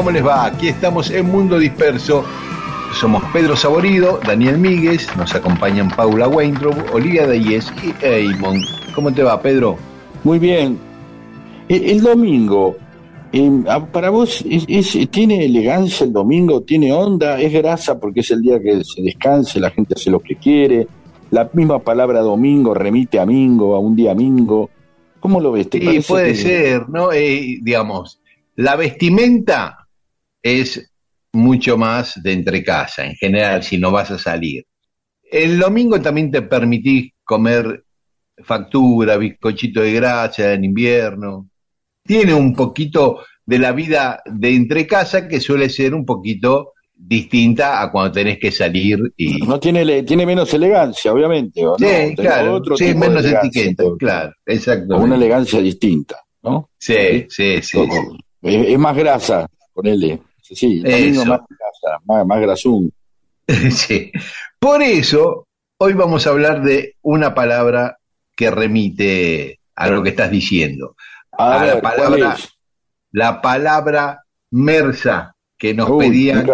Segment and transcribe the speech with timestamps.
[0.00, 0.46] ¿Cómo les va?
[0.46, 2.24] Aquí estamos en Mundo Disperso.
[2.98, 8.62] Somos Pedro Saborido, Daniel Míguez, nos acompañan Paula Weintraub, Olivia Deyes y Eamon.
[8.94, 9.76] ¿Cómo te va, Pedro?
[10.24, 10.78] Muy bien.
[11.68, 12.76] El, el domingo,
[13.30, 13.50] eh,
[13.92, 16.62] ¿para vos es- es- tiene elegancia el domingo?
[16.62, 17.38] ¿Tiene onda?
[17.38, 20.88] ¿Es grasa porque es el día que se descanse, la gente hace lo que quiere?
[21.30, 24.70] La misma palabra domingo remite a mingo, a un día mingo.
[25.20, 25.68] ¿Cómo lo ves?
[25.68, 27.12] ¿Te Sí, puede que- ser, ¿no?
[27.12, 28.18] Eh, digamos,
[28.56, 29.76] la vestimenta
[30.42, 30.90] es
[31.32, 34.64] mucho más de entre casa, en general, si no vas a salir.
[35.22, 37.84] El domingo también te permitís comer
[38.42, 41.48] factura, bizcochito de grasa en invierno.
[42.02, 47.80] Tiene un poquito de la vida de entre casa que suele ser un poquito distinta
[47.80, 49.38] a cuando tenés que salir y...
[49.38, 51.62] No tiene, tiene menos elegancia, obviamente.
[51.78, 54.94] Sí, claro, otro sí, tipo menos etiqueta, claro, exacto.
[54.94, 56.70] Con una elegancia distinta, ¿no?
[56.78, 57.78] Sí, sí, sí.
[58.42, 60.20] Es, es más grasa, ponele.
[60.52, 62.92] Sí, domingo más grasa, más, más grasún.
[63.70, 64.12] Sí.
[64.58, 67.98] Por eso, hoy vamos a hablar de una palabra
[68.36, 70.94] que remite a lo que estás diciendo.
[71.32, 72.36] A A la ver, ¿cuál palabra-?
[73.12, 76.46] La palabra mersa que nos Uy, pedían,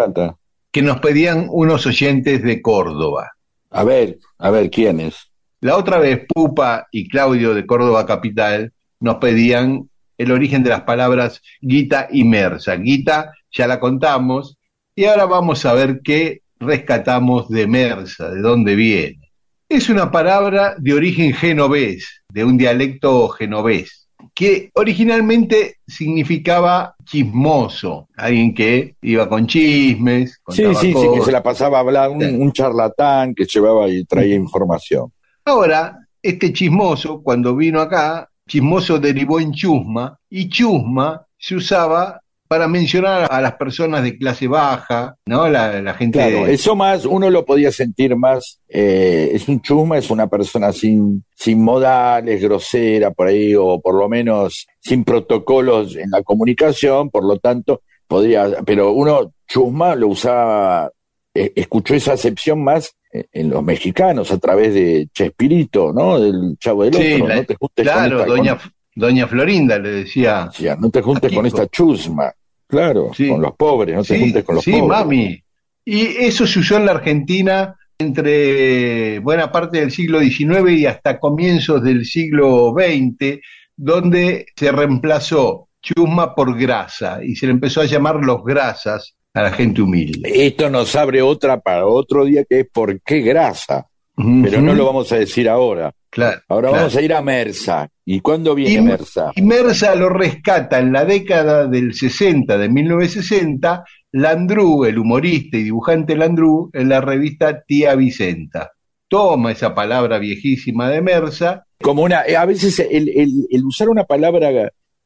[0.71, 3.31] que nos pedían unos oyentes de Córdoba.
[3.69, 5.15] A ver, a ver, ¿quién es?
[5.61, 10.81] La otra vez Pupa y Claudio de Córdoba Capital nos pedían el origen de las
[10.81, 12.75] palabras guita y mersa.
[12.75, 14.57] Guita ya la contamos
[14.95, 19.31] y ahora vamos a ver qué rescatamos de mersa, de dónde viene.
[19.69, 28.53] Es una palabra de origen genovés, de un dialecto genovés, que originalmente significaba chismoso, alguien
[28.53, 32.21] que iba con chismes, Sí, contaba sí, sí, que se la pasaba a hablar, un,
[32.21, 32.35] Sí.
[32.35, 35.11] un charlatán que llevaba y traía información.
[35.45, 42.67] Ahora, este chismoso, cuando vino acá, chismoso derivó en chusma, y chusma se usaba para
[42.67, 45.47] mencionar a las personas de clase baja, ¿no?
[45.49, 46.17] La, la gente.
[46.19, 50.71] Claro, eso más, uno lo podía sentir más, eh, es un chusma, es una persona
[50.71, 57.09] sin, sin modales, grosera por ahí, o por lo menos sin protocolos en la comunicación,
[57.09, 60.89] por lo tanto, podría, pero uno chusma lo usaba,
[61.33, 66.19] eh, escuchó esa acepción más eh, en los mexicanos a través de Chespirito, ¿no?
[66.19, 70.49] Del Chavo del Sí, Otro, la- no te claro, doña, con- doña Florinda le decía.
[70.79, 72.31] no te juntes con esta chusma,
[72.67, 73.29] claro, Sí.
[73.29, 74.87] con los pobres, no te sí, juntes con los sí, pobres.
[74.87, 75.43] mami.
[75.85, 81.19] Y eso se usó en la Argentina entre buena parte del siglo XIX y hasta
[81.19, 83.39] comienzos del siglo XX,
[83.75, 89.41] donde se reemplazó chusma por grasa y se le empezó a llamar los grasas a
[89.43, 90.29] la gente humilde.
[90.47, 93.85] Esto nos abre otra para otro día que es ¿por qué grasa?
[94.15, 95.91] Pero no lo vamos a decir ahora.
[96.09, 96.81] claro, Ahora claro.
[96.83, 97.87] vamos a ir a Mersa.
[98.09, 99.33] ¿Y cuándo viene Mersa?
[99.35, 103.83] Y Mersa lo rescata en la década del 60, de 1960,
[104.13, 108.71] Landru, el humorista y dibujante Landru, en la revista Tía Vicenta.
[109.09, 113.89] Toma esa palabra viejísima de Mersa Como una, eh, a veces el, el- el usar
[113.89, 114.51] una palabra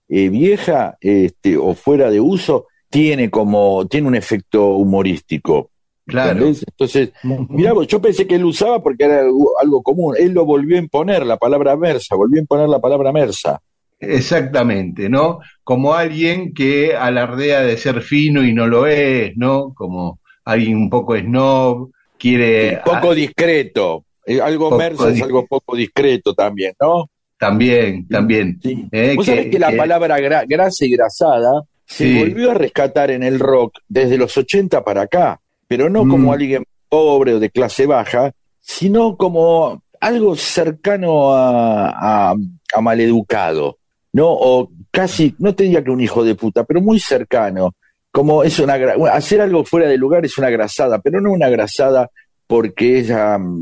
[0.07, 5.70] eh, vieja este, o fuera de uso tiene como, tiene un efecto humorístico.
[6.11, 6.31] Claro.
[6.31, 6.65] ¿entendés?
[6.67, 10.15] Entonces, Mirá, vos, yo pensé que él usaba porque era algo, algo común.
[10.19, 13.61] Él lo volvió a imponer, la palabra Mersa, volvió a imponer la palabra Mersa.
[13.97, 15.39] Exactamente, ¿no?
[15.63, 19.73] Como alguien que alardea de ser fino y no lo es, ¿no?
[19.73, 22.81] Como alguien un poco snob, quiere...
[22.83, 24.03] poco discreto.
[24.25, 27.09] Eh, algo Mersa es algo poco discreto también, ¿no?
[27.37, 28.59] También, también.
[28.91, 33.23] Eh, Vos que, sabés que, la palabra grasa y grasada se volvió a rescatar en
[33.23, 35.40] el rock desde los 80 para acá,
[35.71, 36.33] pero no como mm.
[36.33, 43.77] alguien pobre o de clase baja, sino como algo cercano a, a, maleducado,
[44.11, 44.27] ¿no?
[44.27, 47.73] O casi, no tenía que un hijo de puta, pero muy cercano.
[48.11, 48.73] Como es una,
[49.13, 52.09] hacer algo fuera de lugar es una grasada, pero no una grasada
[52.47, 53.13] porque es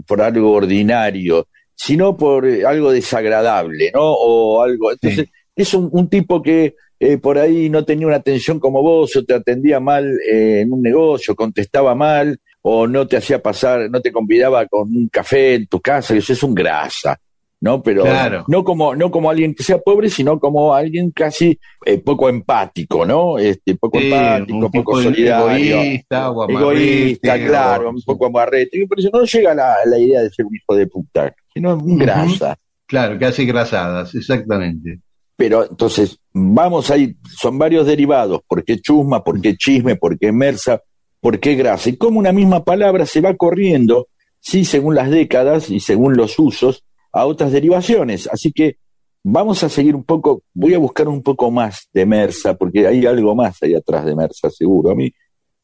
[0.07, 4.01] por algo ordinario, sino por eh, algo desagradable, ¿no?
[4.01, 4.93] O algo.
[4.93, 9.23] Entonces, es un, tipo que eh, por ahí no tenía una atención como vos, o
[9.23, 14.01] te atendía mal eh, en un negocio, contestaba mal, o no te hacía pasar, no
[14.01, 17.17] te convidaba con un café en tu casa, eso es un grasa,
[17.61, 17.81] ¿no?
[17.81, 18.03] Pero
[18.49, 23.05] no como no como alguien que sea pobre, sino como alguien casi eh, poco empático,
[23.05, 23.37] ¿no?
[23.37, 28.85] Este, poco empático, poco solidario, egoísta, egoísta, claro, un poco amarrete.
[28.87, 31.97] Por eso no llega la, la idea de ser un hijo de puta, sino un
[31.97, 32.57] grasa.
[32.85, 34.99] Claro, que hace grasadas, exactamente.
[35.39, 40.33] Pero entonces, vamos ahí, son varios derivados, ¿por qué chusma, por qué chisme, por qué
[40.33, 40.81] mersa,
[41.21, 41.89] por qué grasa.
[41.89, 44.09] Y como una misma palabra se va corriendo,
[44.41, 46.83] sí, según las décadas y según los usos,
[47.13, 48.27] a otras derivaciones.
[48.27, 48.79] Así que
[49.23, 53.05] vamos a seguir un poco, voy a buscar un poco más de Mersa, porque hay
[53.05, 54.91] algo más ahí atrás de Mersa, seguro.
[54.91, 55.09] A mí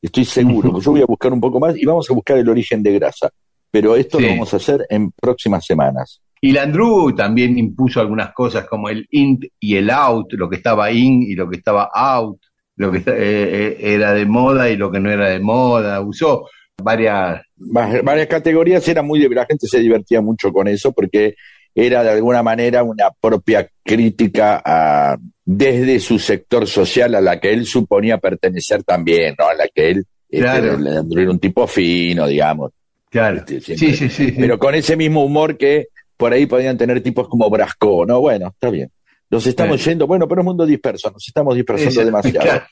[0.01, 2.81] estoy seguro, yo voy a buscar un poco más y vamos a buscar el origen
[2.81, 3.30] de grasa.
[3.71, 6.21] Pero esto lo vamos a hacer en próximas semanas.
[6.45, 10.92] Y Landru también impuso algunas cosas como el int y el out, lo que estaba
[10.92, 12.39] in y lo que estaba out
[12.75, 16.47] lo que eh, eh, era de moda y lo que no era de moda, usó
[16.77, 17.42] varias...
[17.57, 19.27] Varias categorías, era muy...
[19.27, 21.33] La gente se divertía mucho con eso porque
[21.74, 27.53] era de alguna manera una propia crítica a, desde su sector social a la que
[27.53, 29.47] él suponía pertenecer también, ¿no?
[29.47, 30.77] A la que él este, claro.
[31.12, 32.71] era un tipo fino, digamos.
[33.09, 33.38] Claro.
[33.38, 35.88] Este, sí, sí, sí, Pero con ese mismo humor que
[36.18, 38.22] por ahí podían tener tipos como Brasco, ¿no?
[38.22, 38.92] Bueno, está bien.
[39.30, 42.62] Nos estamos yendo, bueno, pero es un mundo disperso, nos estamos dispersando demasiado.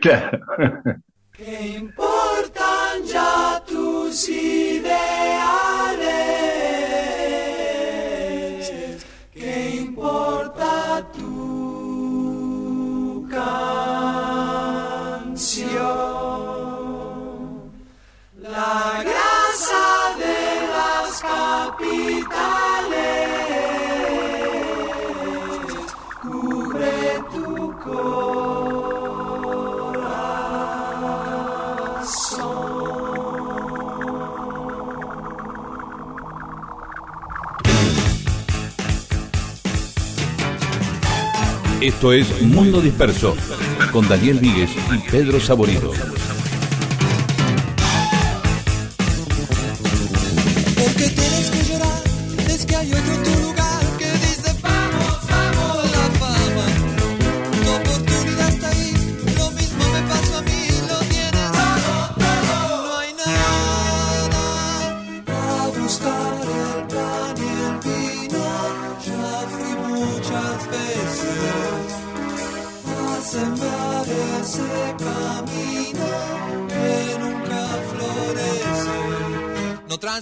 [0.00, 0.40] Claro,
[1.30, 4.28] ¿Qué importan ya tus
[41.80, 43.36] Esto es Mundo Disperso
[43.92, 45.92] con Daniel Víguez y Pedro Saborido.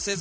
[0.07, 0.15] Con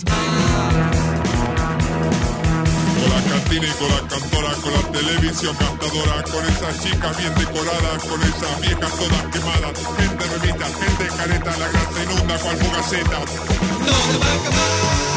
[3.13, 8.03] la cantina y con la cantora, con la televisión cantadora, con esas chicas bien decoradas,
[8.03, 13.19] con esas viejas todas quemadas, gente remita, gente careta, la grasa inunda cual fugaceta.
[13.19, 15.14] No se va a acabar.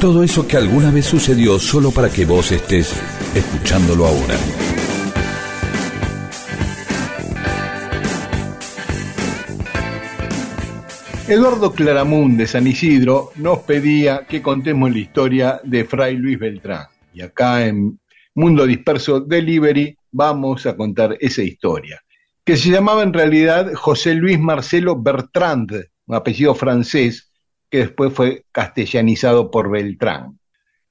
[0.00, 2.94] Todo eso que alguna vez sucedió solo para que vos estés
[3.34, 4.36] escuchándolo ahora.
[11.28, 16.86] Eduardo Claramunt de San Isidro nos pedía que contemos la historia de Fray Luis Beltrán.
[17.12, 17.98] Y acá en
[18.34, 22.00] Mundo Disperso Delivery vamos a contar esa historia,
[22.44, 25.72] que se llamaba en realidad José Luis Marcelo Bertrand,
[26.06, 27.25] un apellido francés,
[27.70, 30.38] que después fue castellanizado por Beltrán.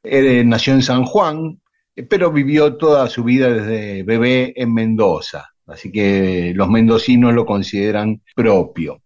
[0.03, 1.59] Él nació en San Juan,
[2.09, 8.21] pero vivió toda su vida desde bebé en Mendoza, así que los mendocinos lo consideran
[8.35, 9.01] propio.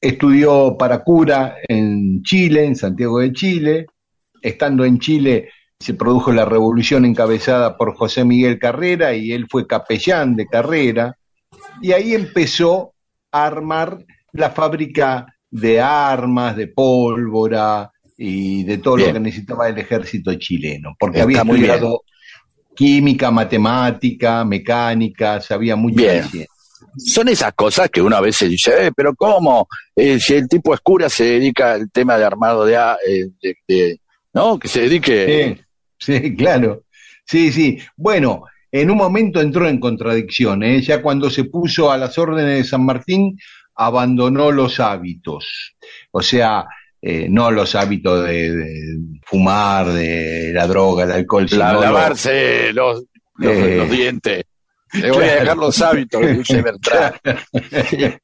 [0.00, 3.86] estudió para cura en Chile, en Santiago de Chile.
[4.42, 9.66] Estando en Chile se produjo la revolución encabezada por José Miguel Carrera y él fue
[9.66, 11.16] capellán de Carrera.
[11.80, 12.92] Y ahí empezó
[13.32, 19.08] a armar la fábrica de armas, de pólvora y de todo Bien.
[19.08, 21.70] lo que necesitaba el ejército chileno, porque Está había muy bien.
[21.70, 22.02] estudiado
[22.74, 26.24] química, matemática, mecánica, sabía mucho de Bien.
[26.24, 26.46] ciencia.
[26.96, 29.68] Son esas cosas que uno a veces dice, eh, pero ¿cómo?
[29.94, 33.28] Eh, si el tipo es cura se dedica al tema de armado de, a- eh,
[33.42, 34.00] de- de-
[34.32, 34.58] ¿no?
[34.58, 35.56] Que se dedique...
[35.98, 36.82] Sí, sí, claro.
[37.26, 37.78] Sí, sí.
[37.96, 40.80] Bueno, en un momento entró en contradicción, ¿eh?
[40.82, 43.38] Ya cuando se puso a las órdenes de San Martín,
[43.76, 45.74] abandonó los hábitos.
[46.10, 46.66] O sea,
[47.02, 53.04] eh, no los hábitos de, de fumar, de la droga, el alcohol, la- lavarse los,
[53.36, 54.44] los, Eh, los dientes.
[54.92, 57.16] Le voy a dejar los hábitos dice Bertrand.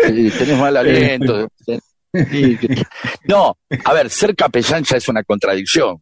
[0.00, 1.48] Sí, tenés mal aliento.
[1.66, 1.78] Sí,
[2.56, 2.82] que-
[3.24, 6.00] No, a ver, ser capellán ya es una contradicción.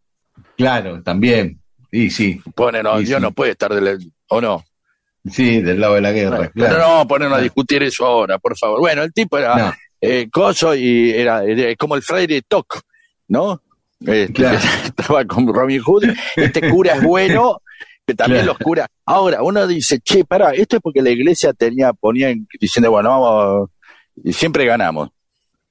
[0.56, 1.60] Claro, también.
[1.90, 2.40] Sí, sí.
[2.54, 3.22] Pone, no, Dios sí.
[3.22, 4.62] no puede estar del, o no.
[5.30, 6.98] Sí, del lado de la guerra, Pero claro.
[6.98, 8.80] no ponernos a discutir eso ahora, por favor.
[8.80, 9.74] Bueno, el tipo era No.
[10.00, 12.80] eh, coso y era, era como el fraile Toc,
[13.28, 13.62] ¿no?
[14.00, 14.58] Este, Claro.
[14.84, 16.04] estaba con Robin Hood.
[16.36, 17.60] Este cura es bueno,
[18.06, 18.56] que también Claro.
[18.58, 18.88] los curas.
[19.06, 23.08] Ahora, uno dice, che, pará, esto es porque la iglesia tenía, ponía en- diciendo, bueno,
[23.08, 23.70] vamos,
[24.22, 25.08] y siempre ganamos.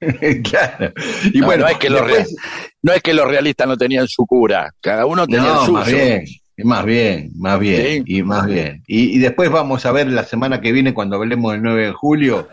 [0.00, 0.92] claro.
[1.32, 2.36] Y No, bueno, no es que los después-
[2.82, 5.72] No es que los realistas no tenían su cura, cada uno tenía el suyo.
[5.72, 6.24] más bien,
[6.64, 8.16] más bien, más bien, Sí.
[8.18, 8.82] y más bien.
[8.86, 11.92] Y, y después vamos a ver la semana que viene, cuando hablemos del 9 de
[11.92, 12.48] julio,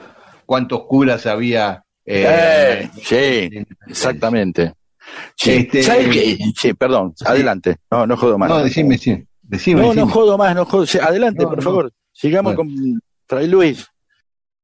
[0.45, 1.83] cuántos curas había.
[2.05, 4.73] Eh, eh, sí, exactamente.
[5.35, 6.37] Sí, Este- ¿sabe qué?
[6.59, 7.77] Sí, perdón, adelante.
[7.91, 8.49] No, no jodo más.
[8.49, 10.85] No, decime, sí, decime, No, no jodo más, no jodo.
[11.01, 11.63] Adelante, No, por no.
[11.63, 11.91] favor.
[12.11, 12.71] Sigamos Bueno.
[12.71, 13.85] con Fray Luis.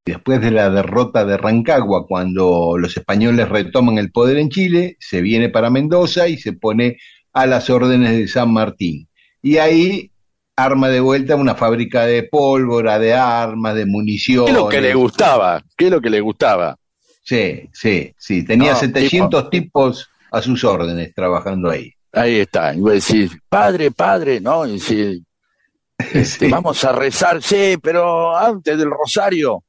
[0.05, 5.21] Después de la derrota de Rancagua, cuando los españoles retoman el poder en Chile, se
[5.21, 6.97] viene para Mendoza y se pone
[7.33, 9.07] a las órdenes de San Martín.
[9.41, 10.11] Y ahí
[10.55, 14.45] arma de vuelta una fábrica de pólvora, de armas, de municiones.
[14.45, 15.63] ¿Qué es lo que le gustaba?
[15.77, 16.75] ¿Qué es lo que le gustaba?
[17.23, 18.43] Sí, sí, sí.
[18.43, 21.93] Tenía No, 700 tipos a sus órdenes trabajando ahí.
[22.11, 22.73] Ahí está.
[22.73, 24.65] Y vos decís, padre, padre, ¿no?
[24.65, 25.21] Y decís,
[25.97, 26.51] este, Sí.
[26.51, 29.63] vamos a rezar, sí, pero antes del rosario,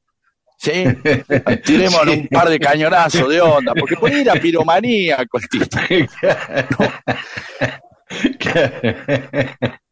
[0.57, 0.83] ¿sí?
[1.65, 2.09] Tiremos Sí.
[2.09, 5.65] un par de cañonazos de onda, porque puede ir a piromanía, el tipo.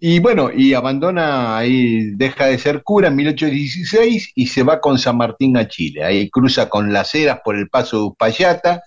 [0.00, 4.98] Y bueno, y abandona ahí, deja de ser cura en 1816 y se va con
[4.98, 6.04] San Martín a Chile.
[6.04, 8.82] Ahí cruza con las Heras por el paso de Uspallata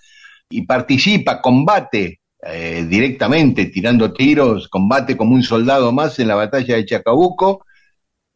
[0.48, 6.76] y participa, combate eh, directamente, tirando tiros, combate como un soldado más en la batalla
[6.76, 7.64] de Chacabuco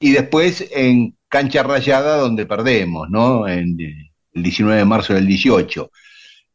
[0.00, 3.46] y después en Cancha Rayada donde perdemos, ¿no?
[3.46, 5.90] En eh, el 19 de marzo del 18.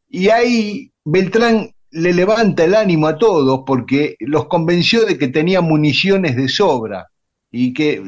[0.10, 5.62] Y ahí Beltrán le levanta el ánimo a todos porque los convenció de que tenía
[5.62, 7.08] municiones de sobra
[7.52, 8.02] y que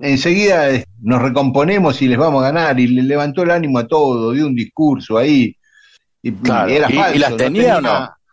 [0.00, 3.86] enseguida eh, nos recomponemos y les vamos a ganar y le levantó el ánimo a
[3.86, 5.56] todos, dio un discurso ahí.
[6.22, 6.70] Y Claro.
[6.70, 7.90] era ¿Y- y falso, las no tenía o no?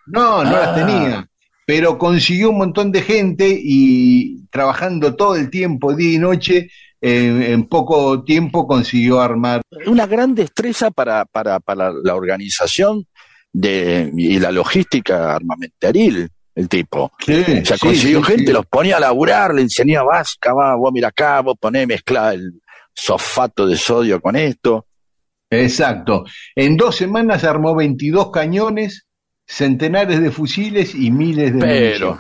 [0.08, 0.60] No, no Ah.
[0.62, 1.28] las tenía.
[1.66, 6.70] Pero consiguió un montón de gente y trabajando todo el tiempo, día y noche,
[7.00, 9.62] en, en poco tiempo consiguió armar.
[9.88, 13.06] Una gran destreza para, para, para la organización
[13.54, 17.12] de, y la logística armamentaril, el tipo.
[17.20, 20.76] Sí, O sea, sí, consiguió sí, gente, los ponía a laburar, le enseñaba vasca, va,
[20.76, 22.62] vos mira acá, vos ponés mezclar el
[22.94, 24.86] sofato de sodio con esto.
[25.50, 26.24] Exacto.
[26.56, 29.06] En dos semanas armó 22 cañones,
[29.46, 32.18] centenares de fusiles y miles de Pero,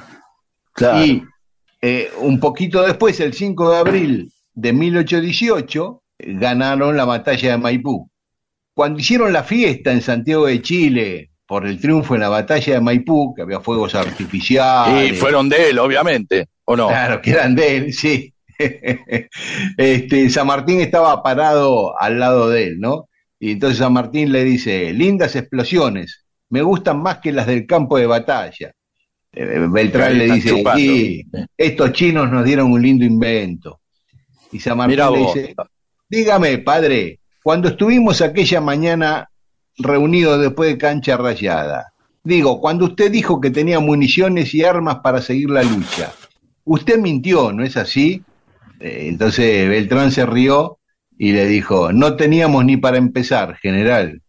[0.73, 1.23] claro, Y
[1.81, 7.57] eh, un poquito después, el 5 de abril de 1818, eh, ganaron la batalla de
[7.57, 8.09] Maipú.
[8.73, 12.81] Cuando hicieron la fiesta en Santiago de Chile por el triunfo en la batalla de
[12.81, 15.11] Maipú, que había fuegos artificiales.
[15.11, 16.87] y fueron de él, obviamente, ¿o no?
[16.87, 18.33] Claro, que eran de él, sí.
[19.77, 23.09] este, San Martín estaba parado al lado de él, ¿no?
[23.39, 27.97] Y entonces San Martín le dice, lindas explosiones, me gustan más que las del campo
[27.97, 28.71] de batalla.
[29.33, 31.25] Eh, Beltrán Ahí le dice, sí,
[31.57, 33.81] estos chinos nos dieron un lindo invento.
[34.51, 35.33] Y San Martín Mirá le vos.
[35.33, 35.55] dice,
[36.07, 39.29] dígame, padre, cuando estuvimos aquella mañana
[39.77, 41.93] reunidos después de cancha rayada,
[42.23, 46.11] digo, cuando usted dijo que tenía municiones y armas para seguir la lucha,
[46.65, 48.23] usted mintió, ¿no es así?
[48.79, 50.77] Eh, entonces Beltrán se rió
[51.17, 54.21] y le dijo, no teníamos ni para empezar, general.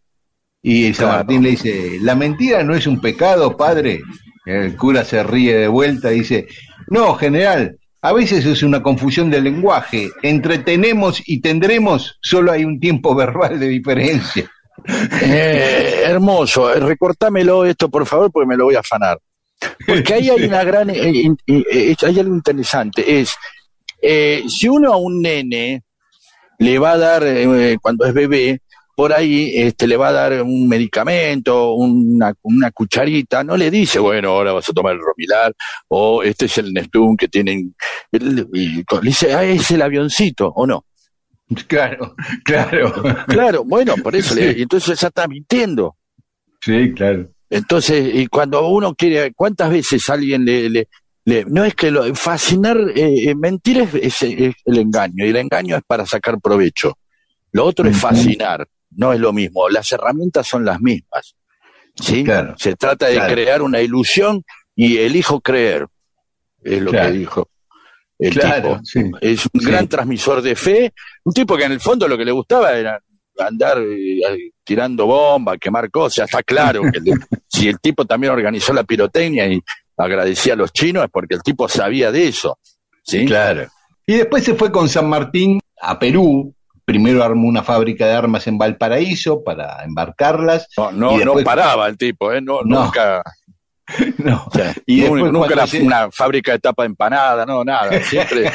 [0.61, 1.17] Y San Claro.
[1.19, 4.01] Martín le dice, ¿la mentira no es un pecado, padre?
[4.45, 6.47] El cura se ríe de vuelta y dice,
[6.87, 10.09] no, general, A veces es una confusión del lenguaje.
[10.21, 14.51] Entre tenemos y tendremos solo hay un tiempo verbal de diferencia.
[15.21, 19.17] Eh, hermoso, recortámelo esto por favor porque me lo voy a afanar.
[19.87, 23.33] Porque ahí hay una gran, eh, eh, hay algo interesante, es,
[24.51, 25.83] si uno a un nene
[26.59, 27.23] le va a dar,
[27.81, 28.59] cuando es bebé,
[28.95, 33.99] por ahí este, le va a dar un medicamento, una, una cucharita, no le dice,
[33.99, 35.53] bueno, ahora vas a tomar el Romilar,
[35.87, 37.75] o este es el Nestún que tienen,
[38.11, 38.45] y- le
[39.01, 40.85] dice, ah, es el avioncito, o no.
[41.67, 42.93] Claro, claro.
[43.27, 44.39] Claro, bueno, por eso, Sí.
[44.41, 45.95] le, entonces ya está mintiendo.
[46.61, 47.27] Sí, claro.
[47.49, 50.87] Entonces, y cuando uno quiere, ¿cuántas veces alguien le, le,
[51.25, 55.29] le- no es que lo, fascinar, eh, eh, mentir es, es- es el engaño, y
[55.29, 56.97] el engaño es para sacar provecho.
[57.51, 61.35] Lo otro es fascinar, no es lo mismo, las herramientas son las mismas.
[61.95, 62.23] ¿sí?
[62.23, 62.55] Claro.
[62.57, 63.33] Se trata de Claro.
[63.33, 64.43] crear una ilusión
[64.75, 65.85] y elijo creer,
[66.63, 67.11] es lo Claro.
[67.11, 67.49] que dijo
[68.19, 68.79] el Claro, tipo.
[68.83, 69.01] sí.
[69.21, 69.67] Es un Sí.
[69.67, 72.99] gran transmisor de fe, un tipo que en el fondo lo que le gustaba era
[73.39, 76.25] andar eh, tirando bombas, quemar cosas.
[76.29, 77.05] Está claro que el-
[77.47, 79.61] si el tipo también organizó la pirotecnia y
[79.97, 82.57] agradecía a los chinos es porque el tipo sabía de eso.
[83.03, 83.25] ¿sí?
[83.25, 83.67] Claro.
[84.07, 86.55] Y después se fue con San Martín a Perú.
[86.85, 90.67] Primero armó una fábrica de armas en Valparaíso para embarcarlas.
[90.77, 92.41] No, no, después- no paraba el tipo, ¿eh?
[92.41, 92.85] No, No.
[92.85, 93.21] nunca.
[94.17, 94.45] No.
[94.47, 97.91] o sea, Y después nunca se- una fábrica de tapa de empanada, no, nada.
[98.03, 98.49] Siempre.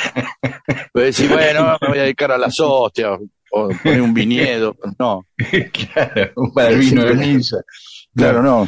[0.95, 3.19] Decir, bueno, me voy a dedicar a las hostias,
[3.51, 4.75] o poner un viñedo.
[4.99, 5.25] No,
[5.73, 7.59] claro, para el vino de misa.
[8.15, 8.67] claro, no.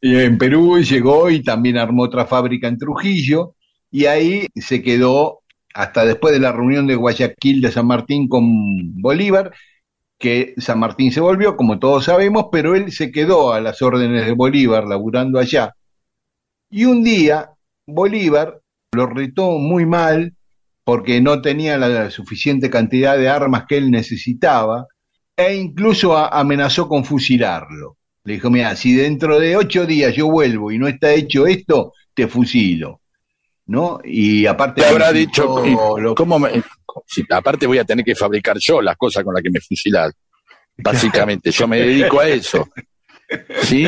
[0.00, 3.54] Y en Perú llegó y también armó otra fábrica en Trujillo
[3.90, 5.40] y ahí se quedó
[5.78, 9.52] hasta después de la reunión de Guayaquil de San Martín con Bolívar,
[10.18, 14.26] que San Martín se volvió, como todos sabemos, pero él se quedó a las órdenes
[14.26, 15.72] de Bolívar, laburando allá.
[16.68, 17.50] Y un día
[17.86, 18.60] Bolívar
[18.92, 20.34] lo retó muy mal
[20.82, 24.88] porque no tenía la suficiente cantidad de armas que él necesitaba
[25.36, 27.98] e incluso amenazó con fusilarlo.
[28.24, 31.92] Le dijo, mira, si dentro de ocho días yo vuelvo y no está hecho esto,
[32.14, 33.00] te fusilo.
[33.68, 34.00] ¿No?
[34.04, 34.80] Y aparte...
[34.82, 36.62] Te habrá le dicho, quitó ¿y lo- ¿cómo me-
[37.30, 40.12] aparte voy a tener que fabricar yo las cosas con las que me fusilas.
[40.78, 42.68] Básicamente, yo me dedico a eso.
[43.62, 43.84] ¿Sí?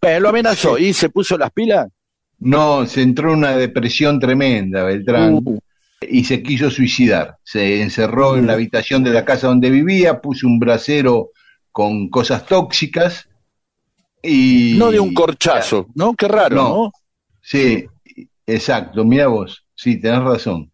[0.00, 1.86] Pero lo amenazó y se puso las pilas.
[2.40, 5.58] No, se entró en una depresión tremenda, Beltrán, Uh,
[6.00, 7.36] y se quiso suicidar.
[7.42, 11.30] Se encerró en la habitación de la casa donde vivía, puso un brasero
[11.72, 13.28] con cosas tóxicas
[14.22, 14.76] y...
[14.78, 16.14] no de un corchazo, ¿no?
[16.14, 16.68] Qué raro, No.
[16.68, 16.92] ¿no?
[17.42, 17.84] Sí,
[18.48, 20.72] exacto, mira vos, sí, tenés razón.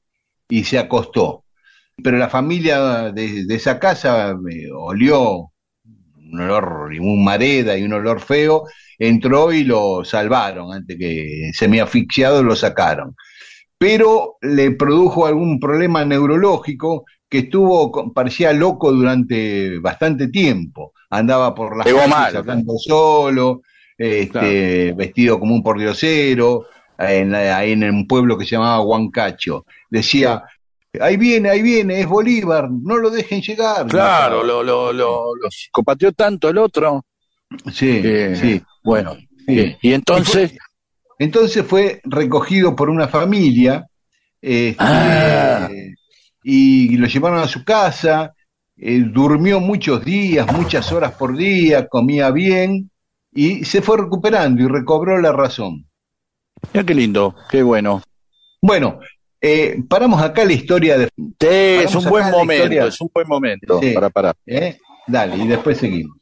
[0.49, 1.45] Y se acostó.
[2.03, 5.51] Pero la familia de, de esa casa eh, olió
[6.35, 8.65] un olor, y un mareda y un olor feo,
[8.99, 13.15] entró y lo salvaron, antes que semi-asfixiado lo sacaron.
[13.79, 20.93] Pero le produjo algún problema neurológico que estuvo, parecía loco durante bastante tiempo.
[21.11, 23.63] Andaba por las calles hablando solo,
[23.97, 26.67] este, vestido como un pordiosero,
[26.99, 29.65] en, la- ahí en un pueblo que se llamaba Huancacho.
[29.91, 30.43] Decía,
[31.01, 33.87] ahí viene, ahí viene, es Bolívar, no lo dejen llegar.
[33.87, 37.05] Claro, lo, lo, lo, lo psicopateó tanto el otro.
[37.73, 38.63] Sí, que, sí.
[38.83, 39.77] Bueno, sí.
[39.83, 40.55] y entonces,
[41.19, 43.87] Entonces fue recogido por una familia
[44.43, 45.69] este, Ah.
[46.43, 48.35] y lo llevaron a su casa,
[48.77, 52.91] eh, durmió muchos días, muchas horas por día, comía bien
[53.33, 55.87] y se fue recuperando y recobró la razón.
[56.72, 58.03] Mira qué lindo, qué bueno.
[58.62, 59.00] Bueno,
[59.40, 61.09] eh, paramos acá la historia de...
[61.16, 63.92] Sí, es un buen momento, es un buen momento Sí.
[63.92, 64.37] para parar.
[64.46, 64.79] ¿eh?
[65.07, 66.16] Dale, y después seguimos.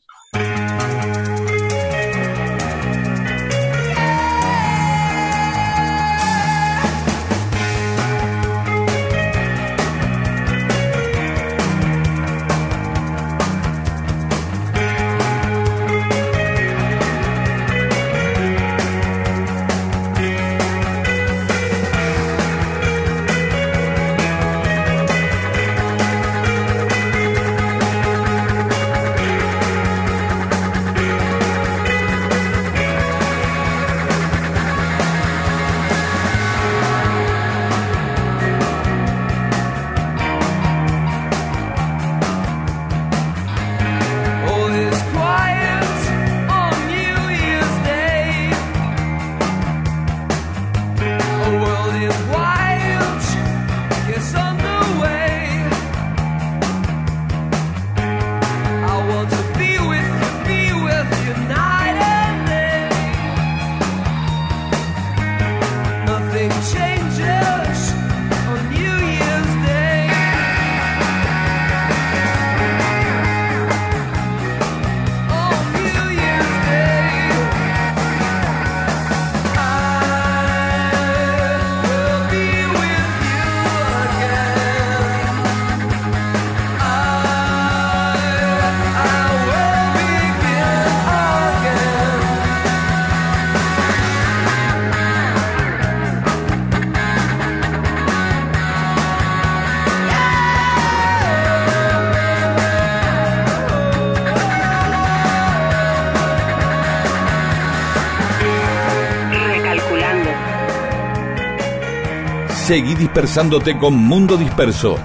[112.73, 114.97] Seguí dispersándote con Mundo Disperso.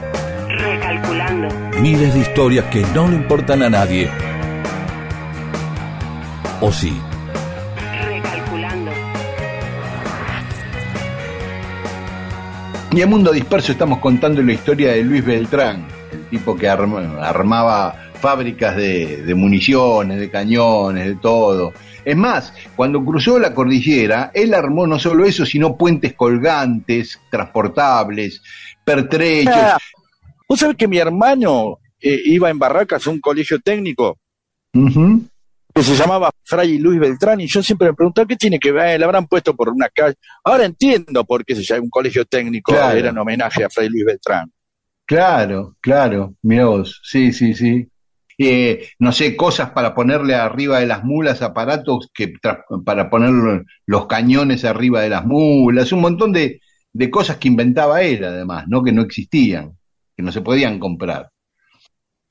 [0.47, 1.49] Recalculando.
[1.81, 4.09] Miles de historias que no le importan a nadie.
[6.61, 6.97] ¿O sí?
[8.05, 8.91] Recalculando.
[12.93, 17.19] Y en Mundo Disperso estamos contando la historia de Luis Beltrán, el tipo que arma-
[17.21, 21.73] armaba fábricas de, de municiones, de cañones, de todo.
[22.05, 28.41] Es más, cuando cruzó la cordillera, él armó no solo eso, sino puentes colgantes, transportables,
[28.85, 29.53] pertrechos.
[29.53, 29.77] Ah,
[30.47, 34.17] Vos sabés que mi hermano eh, iba en Barracas a un colegio técnico
[35.73, 38.97] que se llamaba Fray Luis Beltrán y yo siempre me preguntaba qué tiene que ver,
[38.99, 40.15] le habrán puesto por una calle.
[40.43, 42.97] Ahora entiendo por qué se llama un colegio técnico, Claro.
[42.97, 44.51] era en homenaje a Fray Luis Beltrán.
[45.05, 47.87] Claro, claro, mirá vos, sí, sí, sí.
[48.39, 52.33] Eh, no sé, cosas para ponerle arriba de las mulas, aparatos que
[52.85, 56.61] para poner los cañones arriba de las mulas, un montón de,
[56.93, 58.83] de cosas que inventaba él además, ¿no?
[58.83, 59.77] Que no existían,
[60.15, 61.29] que no se podían comprar.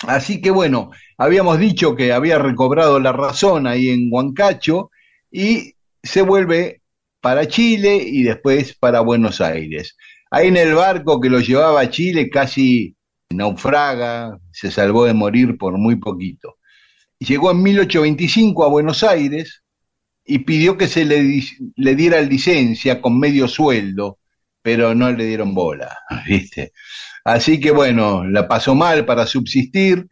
[0.06, 4.90] Así que bueno, habíamos dicho que había recobrado la razón ahí en Huancacho
[5.30, 6.82] y se vuelve
[7.20, 9.96] para Chile y después para Buenos Aires.
[10.30, 12.95] Ahí en el barco que lo llevaba a Chile casi
[13.30, 16.56] naufraga, se salvó de morir por muy poquito.
[17.18, 19.62] Llegó en 1825 a Buenos Aires
[20.24, 24.18] y pidió que se le, di- le diera licencia con medio sueldo,
[24.62, 26.72] pero no le dieron bola, ¿viste?
[27.24, 30.08] Así que bueno, la pasó mal para subsistir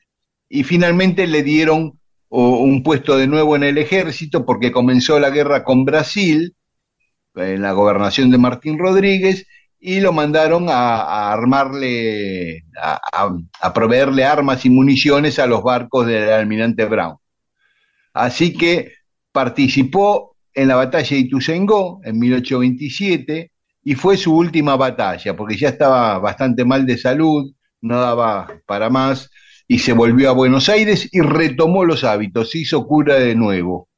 [0.49, 1.99] y finalmente le dieron
[2.29, 6.57] un puesto de nuevo en el ejército porque comenzó la guerra con Brasil,
[7.37, 9.47] en la gobernación de Martín Rodríguez,
[9.87, 16.87] y lo mandaron a, armarle, a proveerle armas y municiones a los barcos del almirante
[16.87, 17.19] Brown.
[18.15, 18.93] Así que
[19.31, 23.51] participó en la batalla de Ituzaingó en 1827
[23.83, 28.89] y fue su última batalla, porque ya estaba bastante mal de salud, no daba para
[28.89, 29.29] más,
[29.69, 33.91] y se volvió a Buenos Aires y retomó los hábitos, se hizo cura de nuevo,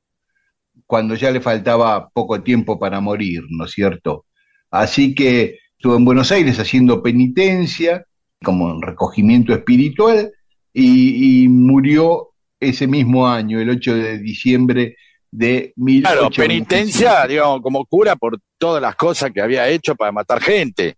[0.85, 4.25] cuando ya le faltaba poco tiempo para morir, ¿no es cierto?
[4.69, 8.05] Así que estuvo en Buenos Aires haciendo penitencia,
[8.43, 10.33] como en recogimiento espiritual,
[10.73, 14.97] y, y murió ese mismo año, el 8 de diciembre
[15.31, 16.43] de Claro, 1825.
[16.43, 20.97] penitencia, digamos, como cura por todas las cosas que había hecho para matar gente.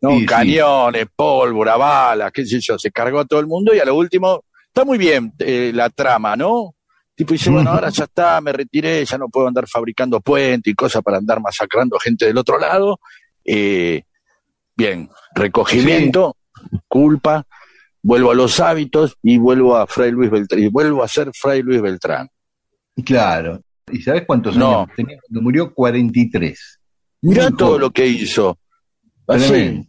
[0.00, 0.10] ¿no?
[0.10, 0.26] Sí, sí.
[0.26, 3.94] Cañones, pólvora, balas, qué sé yo, se cargó a todo el mundo y a lo
[3.94, 6.74] último, está muy bien eh, la trama, ¿no?
[7.14, 10.74] Tipo dice, bueno, ahora ya está, me retiré, ya no puedo andar fabricando puentes y
[10.74, 12.98] cosas para andar masacrando gente del otro lado.
[13.44, 14.02] Eh,
[14.76, 16.36] bien, recogimiento,
[16.88, 17.46] culpa,
[18.02, 21.62] vuelvo a los hábitos y vuelvo a Fray Luis Beltrán, y vuelvo a ser Fray
[21.62, 22.28] Luis Beltrán.
[23.04, 23.60] Claro.
[23.90, 24.80] ¿Y sabes cuántos No.
[24.82, 25.72] años tenía cuando murió?
[25.74, 26.80] 43.
[27.22, 27.80] Mirá Muy todo joven.
[27.82, 28.58] lo que hizo.
[29.28, 29.86] Así.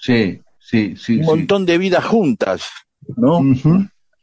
[0.00, 1.12] Sí, sí, sí.
[1.18, 1.26] un sí.
[1.26, 2.68] montón de vidas juntas,
[3.16, 3.40] ¿no?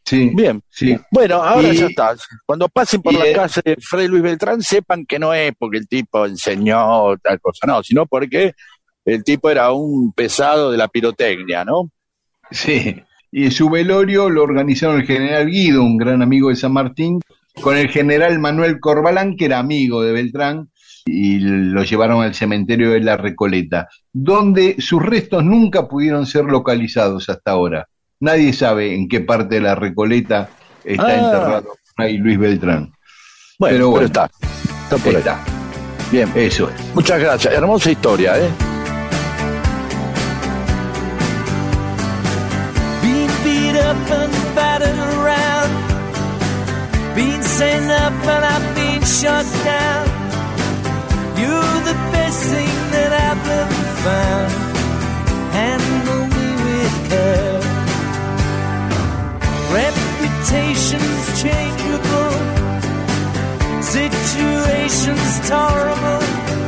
[0.06, 0.62] Sí, Bien.
[0.70, 0.98] sí.
[1.12, 2.16] Bueno, ahora Y- ya está.
[2.46, 5.78] Cuando pasen por la eh, casa de Fray Luis Beltrán, sepan que no es porque
[5.78, 8.54] el tipo enseñó tal cosa, no, sino porque
[9.06, 11.90] el tipo era un pesado de la pirotecnia, ¿no?
[12.52, 12.96] Sí,
[13.32, 17.20] y su velorio lo organizaron el general Guido, un gran amigo de San Martín,
[17.62, 20.70] con el general Manuel Corbalán, que era amigo de Beltrán,
[21.06, 27.30] y lo llevaron al cementerio de la Recoleta, donde sus restos nunca pudieron ser localizados
[27.30, 27.88] hasta ahora.
[28.20, 30.50] Nadie sabe en qué parte de la Recoleta
[30.84, 31.16] está Ah.
[31.16, 32.92] enterrado Fray Luis Beltrán.
[33.58, 34.06] Bueno, Pero pero, bueno.
[34.08, 34.30] está.
[34.84, 35.20] Está por Ahí ahí.
[35.20, 35.44] está,
[36.12, 36.30] Bien.
[36.36, 36.96] eso es.
[36.96, 37.54] Muchas gracias.
[37.54, 38.50] Hermosa historia, ¿eh?
[47.60, 50.08] Sent up and I've been shot down.
[51.38, 54.52] You're the best thing that I've ever found.
[55.60, 57.60] Handle me with care.
[59.76, 62.36] Reputation's changeable.
[63.84, 66.59] Situation's tolerable.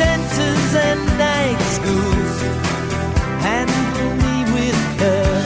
[0.00, 2.36] Centers and night schools.
[3.46, 5.40] Handle me with care.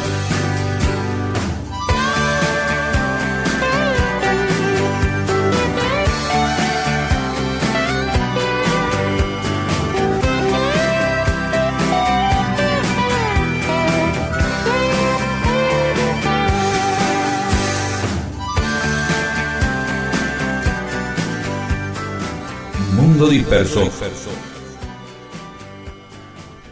[22.97, 24.24] Mundo Disperso.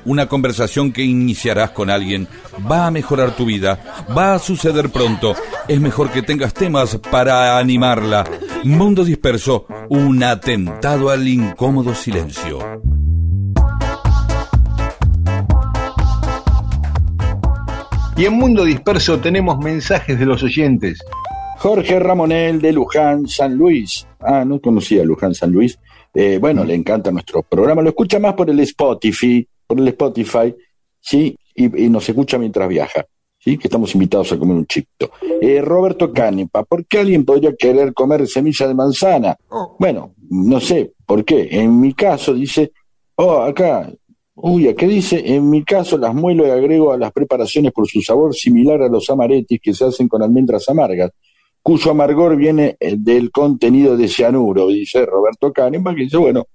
[0.04, 2.26] Una conversación que iniciarás con alguien
[2.70, 3.78] va a mejorar tu vida,
[4.16, 5.34] va a suceder pronto.
[5.68, 8.24] Es mejor que tengas temas para animarla.
[8.64, 12.58] Mundo Disperso, un atentado al incómodo silencio.
[18.16, 20.98] Y en Mundo Disperso tenemos mensajes de los oyentes.
[21.58, 24.06] Jorge Ramonel de Luján, San Luis.
[24.20, 25.78] Ah, no conocía Luján, San Luis.
[26.12, 27.82] Eh, bueno, le encanta nuestro programa.
[27.82, 30.54] Lo escucha más por el Spotify, por el Spotify,
[31.00, 31.34] ¿sí?
[31.54, 33.06] Y, y nos escucha mientras viaja,
[33.38, 33.56] ¿sí?
[33.56, 35.10] Que estamos invitados a comer un chipto.
[35.40, 39.34] Eh, Roberto Canepa, ¿por qué alguien podría querer comer semilla de manzana?
[39.78, 41.48] Bueno, no sé, ¿por qué?
[41.50, 42.72] En mi caso dice,
[43.14, 43.90] oh, acá,
[44.34, 45.22] uy, ¿qué dice?
[45.34, 48.88] En mi caso las muelo y agrego a las preparaciones por su sabor similar a
[48.88, 51.12] los amaretis que se hacen con almendras amargas
[51.62, 56.46] cuyo amargor viene eh, del contenido de cianuro, dice Roberto Kahneman, que dice, bueno,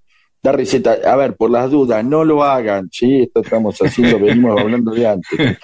[0.48, 3.24] la receta, a ver, por las dudas, no lo hagan, ¿sí?
[3.24, 5.58] Esto estamos haciendo, venimos hablando de antes.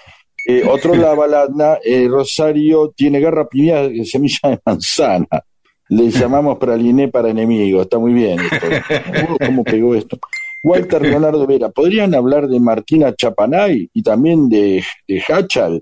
[0.46, 5.42] Eh, otro la balada, eh, Rosario tiene garra piñada de semilla de manzana.
[5.88, 8.68] Le llamamos praliné para enemigos, está muy bien esto.
[8.68, 10.18] Uh, ¿Cómo pegó esto?
[10.64, 15.82] Walter Leonardo Vera, ¿podrían hablar de Martina Chapanay y también de, de Hachal?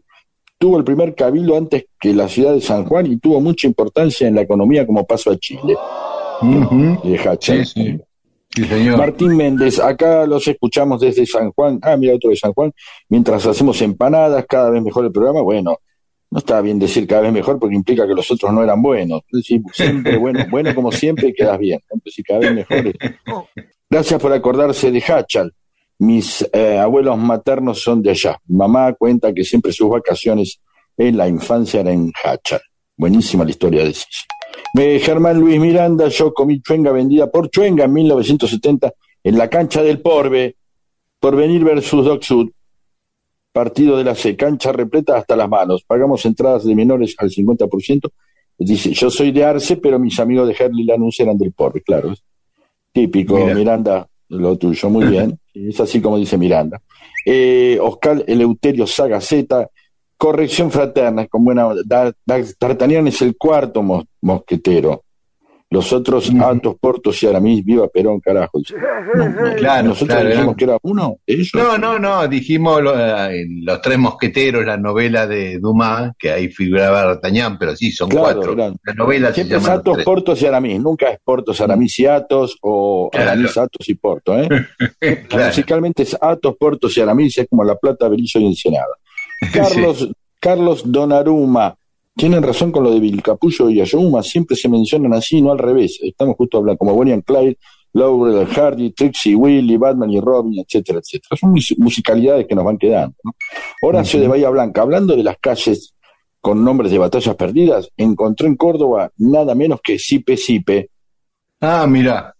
[0.59, 4.27] tuvo el primer cabildo antes que la ciudad de San Juan y tuvo mucha importancia
[4.27, 5.75] en la economía como paso a Chile.
[7.03, 7.65] De Hacha.
[7.65, 8.01] Sí, sí.
[8.55, 8.97] Sí, señor.
[8.97, 11.79] Martín Méndez, acá los escuchamos desde San Juan.
[11.81, 12.73] Ah, mira otro de San Juan.
[13.07, 15.41] Mientras hacemos empanadas, cada vez mejor el programa.
[15.41, 15.77] Bueno,
[16.29, 19.21] no está bien decir cada vez mejor porque implica que los otros no eran buenos.
[19.31, 21.79] Decir, siempre bueno, bueno como siempre y quedas bien.
[21.89, 22.93] Entonces, cada vez mejor.
[23.89, 25.53] Gracias por acordarse de Hachal.
[25.99, 28.37] Mis eh, abuelos maternos son de allá.
[28.47, 30.59] Mamá cuenta que siempre sus vacaciones
[30.97, 32.61] en la infancia eran en Hachal.
[32.97, 34.25] Buenísima la historia de Sisi.
[34.77, 39.83] Eh, Germán Luis Miranda, yo comí chuenga vendida por chuenga en 1970 en la cancha
[39.83, 40.55] del Porbe,
[41.19, 42.49] Porvenir versus Doc Sud,
[43.51, 45.83] partido de la C, cancha repleta hasta las manos.
[45.83, 48.09] Pagamos entradas de menores al 50%.
[48.57, 52.13] Dice, yo soy de Arce, pero mis amigos de Herley Lanús eran del Porbe, claro.
[52.91, 53.55] Típico, Mira.
[53.55, 55.37] Miranda, lo tuyo, muy bien.
[55.53, 56.81] Es así como dice Miranda.
[57.25, 59.69] Eh, Oscar Eleuterio Sagaceta,
[60.25, 65.03] corrección fraterna, con buena D'Artagnan es el cuarto mos- mosquetero.
[65.71, 68.59] Los otros, Atos, Portos y Aramis, viva Perón, carajo.
[69.15, 71.49] No, no, Claro, Nosotros claro, dijimos eran- que era uno de ellos.
[71.55, 76.49] No, no, no, dijimos lo- eh, Los Tres Mosqueteros, la novela de Dumas, que ahí
[76.49, 78.53] figuraba D'Artagnan, pero sí, son Claro, cuatro.
[78.53, 80.05] eran- La novela se Siempre es llama Los Atos, Tres.
[80.05, 80.79] Portos y Aramis.
[80.81, 83.29] Nunca es Portos, Aramis y Atos o Claro.
[83.31, 84.37] Aramis, Atos y Porto.
[84.37, 84.49] ¿eh?
[85.29, 85.47] Claro.
[85.47, 88.93] Musicalmente es Atos, Portos y Aramis, es como La Plata, Berizo y Ensenada.
[89.53, 91.75] Carlos, Carlos Donaruma.
[92.15, 95.97] Tienen razón con lo de Vilcapullo y Ayuma, siempre se mencionan así, no al revés.
[96.01, 97.57] Estamos justo hablando como and Clyde,
[97.93, 101.37] Laurel Hardy, Trixie Willy, Batman y Robin, etcétera, etcétera.
[101.39, 103.15] Son mus- musicalidades que nos van quedando.
[103.23, 103.31] ¿no?
[103.81, 105.93] Horacio de Bahía Blanca, hablando de las calles
[106.41, 110.89] con nombres de batallas perdidas, encontró en Córdoba nada menos que Sipe Sipe.
[111.61, 112.35] Ah, mira,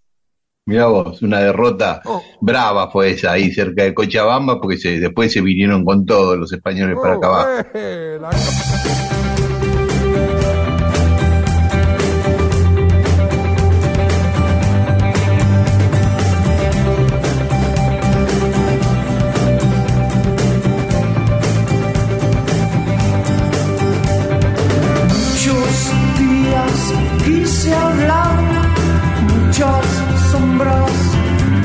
[0.65, 2.01] mira vos, una derrota
[2.39, 6.51] brava fue esa ahí cerca de Cochabamba, porque se, después se vinieron con todos los
[6.53, 7.49] españoles para acá abajo.
[25.41, 26.93] Muchos días
[27.25, 28.50] quise hablar,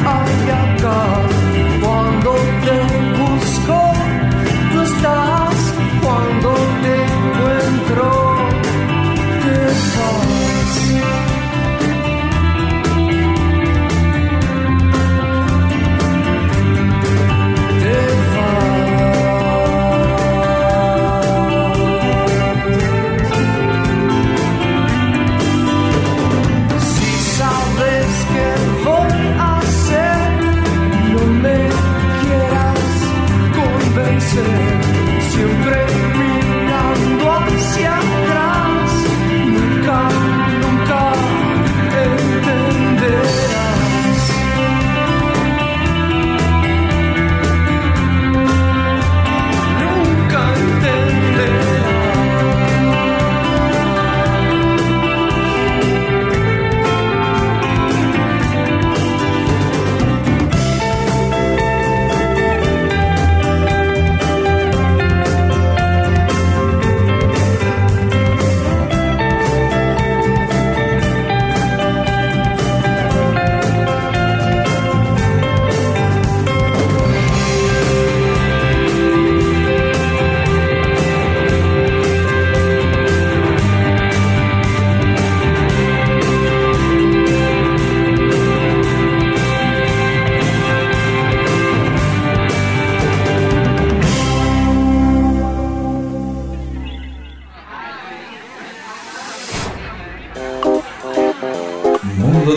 [0.05, 0.97] hay acá.
[1.23, 1.36] Cuando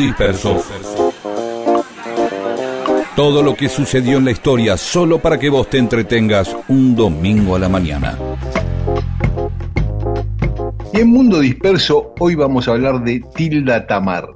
[0.09, 0.63] Disperso.
[3.15, 7.55] Todo lo que sucedió en la historia solo para que vos te entretengas un domingo
[7.55, 8.17] a la mañana.
[10.91, 14.27] Y en Mundo Disperso hoy vamos a hablar de Tilda Tamar,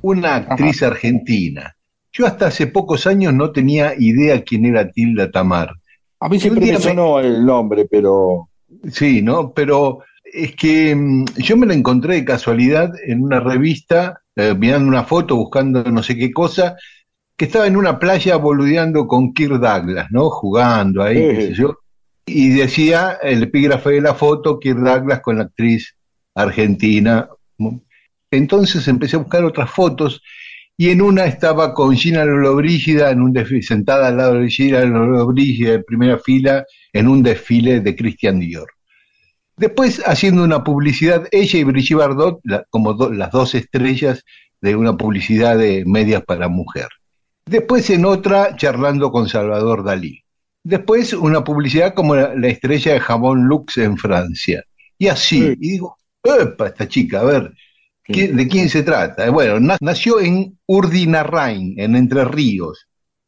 [0.00, 1.76] una actriz argentina.
[2.10, 5.74] Yo hasta hace pocos años no tenía idea quién era Tilda Tamar.
[6.20, 8.46] A mí siempre me- sonó el nombre, pero
[8.90, 9.52] Sí, ¿no?
[9.52, 9.98] Pero
[10.32, 15.04] es que mm, yo me la encontré de casualidad en una revista, eh, mirando una
[15.04, 16.76] foto, buscando no sé qué cosa,
[17.36, 20.30] que estaba en una playa boludeando con Kirk Douglas, ¿no?
[20.30, 21.78] Jugando ahí, qué sé yo.
[22.26, 25.96] Y decía el epígrafe de la foto, Kirk Douglas con la actriz
[26.34, 27.28] argentina.
[28.30, 30.22] Entonces empecé a buscar otras fotos
[30.76, 34.82] y en una estaba con Gina Lollobrigida en un desfile, sentada al lado de Gina
[34.84, 38.68] Lollobrigida en primera fila en un desfile de Christian Dior.
[39.60, 44.24] Después haciendo una publicidad, ella y Brigitte Bardot, la- como do- las dos estrellas
[44.62, 46.88] de una publicidad de medias para mujer.
[47.44, 50.22] Después en otra charlando con Salvador Dalí.
[50.64, 54.64] Después una publicidad como la, la estrella de jabón Lux en Francia.
[54.98, 55.94] Y así, y digo,
[56.24, 56.68] ¡epa!
[56.68, 57.52] Esta chica, a ver,
[58.02, 59.28] ¿qué- ¿de quién se trata?
[59.30, 62.86] Bueno, na- nació en Urdinarrain, en Entre Ríos,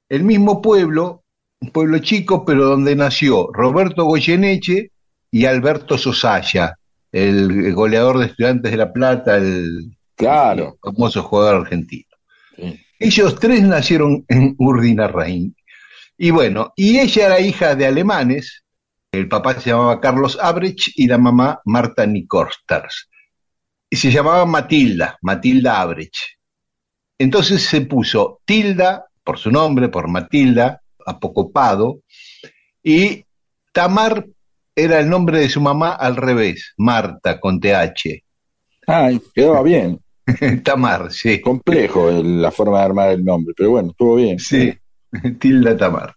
[0.09, 1.25] el mismo pueblo,
[1.61, 4.90] un pueblo chico, pero donde nació Roberto Goyeneche
[5.33, 6.79] y Alberto Sosaya,
[7.11, 10.79] el goleador de Estudiantes de La Plata, el claro.
[10.81, 12.07] famoso jugador argentino.
[12.55, 12.79] Sí.
[12.99, 15.57] Ellos tres nacieron en Urdinarrain.
[16.18, 18.62] Y bueno, y ella era hija de alemanes,
[19.11, 23.09] el papá se llamaba Carlos Abrech y la mamá Marta Nikorsters.
[23.90, 26.38] Y se llamaba Matilda, Matilda Abrech.
[27.18, 32.01] Entonces se puso Tilda, por su nombre, por Matilda, apocopado,
[32.83, 33.25] y
[33.73, 34.27] Tamar
[34.74, 38.22] era el nombre de su mamá al revés, Marta, con TH.
[38.87, 40.00] Ah, quedaba bien.
[40.64, 41.40] Tamar, sí.
[41.40, 44.38] Complejo la forma de armar el nombre, pero bueno, estuvo bien.
[44.38, 44.72] Sí,
[45.38, 46.14] Tilda Tamar.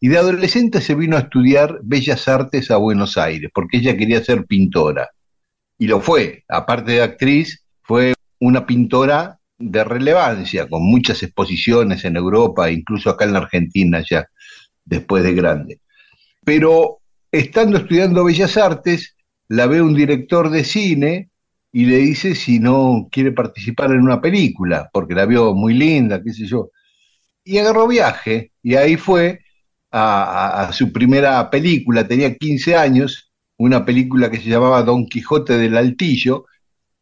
[0.00, 4.24] Y de adolescente se vino a estudiar Bellas Artes a Buenos Aires, porque ella quería
[4.24, 5.10] ser pintora.
[5.78, 6.44] Y lo fue.
[6.48, 13.26] Aparte de actriz, fue una pintora de relevancia, con muchas exposiciones en Europa, incluso acá
[13.26, 14.26] en la Argentina ya,
[14.86, 15.80] después de grande.
[16.44, 16.99] Pero
[17.32, 19.16] estando estudiando Bellas Artes,
[19.48, 21.30] la ve un director de cine
[21.72, 26.22] y le dice si no quiere participar en una película, porque la vio muy linda,
[26.22, 26.70] qué sé yo.
[27.44, 29.40] Y agarró viaje y ahí fue
[29.90, 35.76] a, su primera película, tenía 15 años, una película que se llamaba Don Quijote del
[35.76, 36.46] Altillo,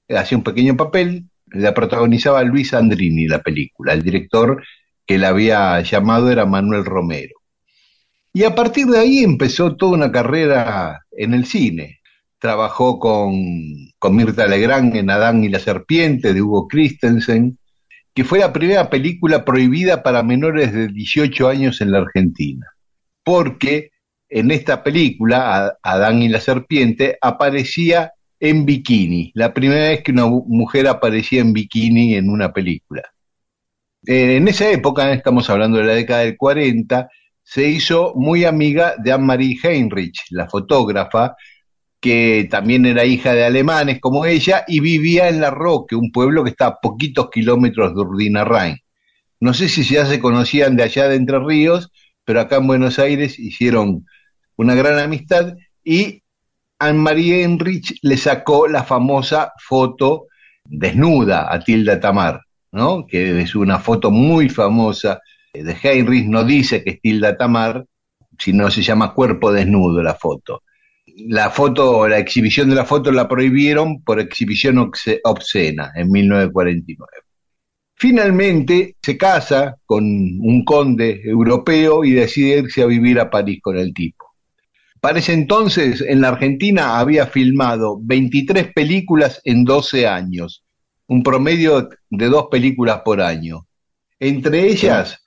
[0.08, 4.62] hacía un pequeño papel, la protagonizaba Luis Andrini la película, el director
[5.06, 7.37] que la había llamado era Manuel Romero.
[8.38, 11.98] Y a partir de ahí empezó toda una carrera en el cine.
[12.38, 13.32] Trabajó con,
[13.98, 17.58] con Mirta Legrand en Adán y la Serpiente de Hugo Christensen,
[18.14, 22.66] que fue la primera película prohibida para menores de 18 años en la Argentina,
[23.24, 23.90] porque
[24.28, 30.26] en esta película, Adán y la Serpiente, aparecía en bikini, la primera vez que una
[30.26, 33.02] mu- mujer aparecía en bikini en una película.
[34.06, 37.08] Eh, En esa época, estamos hablando de la década del 40,
[37.50, 41.34] se hizo muy amiga de Anne-Marie Heinrich, la fotógrafa,
[41.98, 46.44] que también era hija de alemanes como ella y vivía en La Roque, un pueblo
[46.44, 48.76] que está a poquitos kilómetros de Urdinarrain.
[49.40, 51.90] No sé si ya se conocían de allá de Entre Ríos,
[52.22, 54.04] pero acá en Buenos Aires hicieron
[54.56, 56.22] una gran amistad y
[56.78, 60.26] Anne-Marie Heinrich le sacó la famosa foto
[60.66, 62.42] desnuda a Tilda Tamar,
[62.72, 63.06] ¿no?
[63.06, 65.22] que es una foto muy famosa
[65.52, 67.84] de Heinrich, no dice que es Tilda Tamar,
[68.38, 70.62] sino se llama cuerpo desnudo la foto
[71.26, 77.10] la foto, la exhibición de la foto la prohibieron por exhibición obsce- obscena en 1949.
[77.94, 83.76] Finalmente se casa con un conde europeo y decide irse a vivir a París con
[83.76, 84.26] el tipo.
[85.00, 90.64] Para ese entonces, en la Argentina había filmado 23 películas en 12 años,
[91.08, 93.66] un promedio de dos películas por año.
[94.20, 95.18] Entre ellas,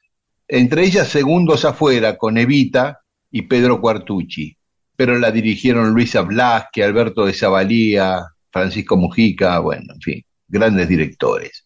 [0.52, 4.58] entre ellas Segundos afuera con Evita y Pedro Cuartucci
[5.02, 11.66] pero la dirigieron Luisa Blasque, Alberto de Zavalía, Francisco Mujica, bueno, en fin, grandes directores.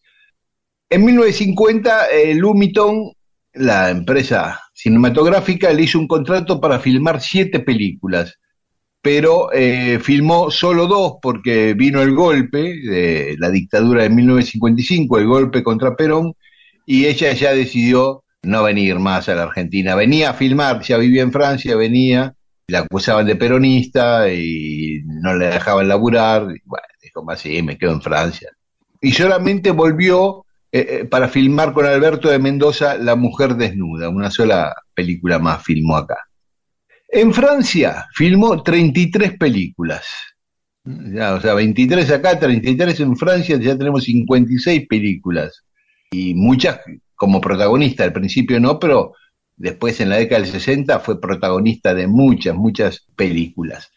[0.89, 3.11] En 1950, eh, Lumiton,
[3.55, 8.39] la empresa cinematográfica, le hizo un contrato para filmar siete películas,
[9.01, 15.27] pero eh, filmó solo dos porque vino el golpe de la dictadura de 1955, el
[15.27, 16.35] golpe contra Perón,
[16.85, 19.95] y ella ya decidió no venir más a la Argentina.
[19.95, 22.33] Venía a filmar, ya vivía en Francia, venía,
[22.67, 26.43] la acusaban de peronista y no le dejaban laburar.
[26.43, 28.49] Y bueno, dijo, más sí, me quedo en Francia.
[29.01, 34.31] Y solamente volvió eh, eh, para filmar con Alberto de Mendoza La Mujer Desnuda, una
[34.31, 36.17] sola película más filmó acá.
[37.07, 40.05] En Francia filmó 33 películas.
[40.83, 45.63] Ya, o sea, 23 acá, 33 en Francia, ya tenemos 56 películas.
[46.11, 46.79] Y muchas
[47.15, 49.13] como protagonista, al principio no, pero
[49.57, 53.91] después en la década del 60 fue protagonista de muchas, muchas películas.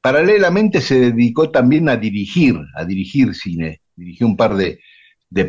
[0.00, 3.80] Paralelamente se dedicó también a dirigir, a dirigir cine.
[3.96, 4.78] Dirigió un par de,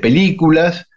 [0.01, 0.87] películas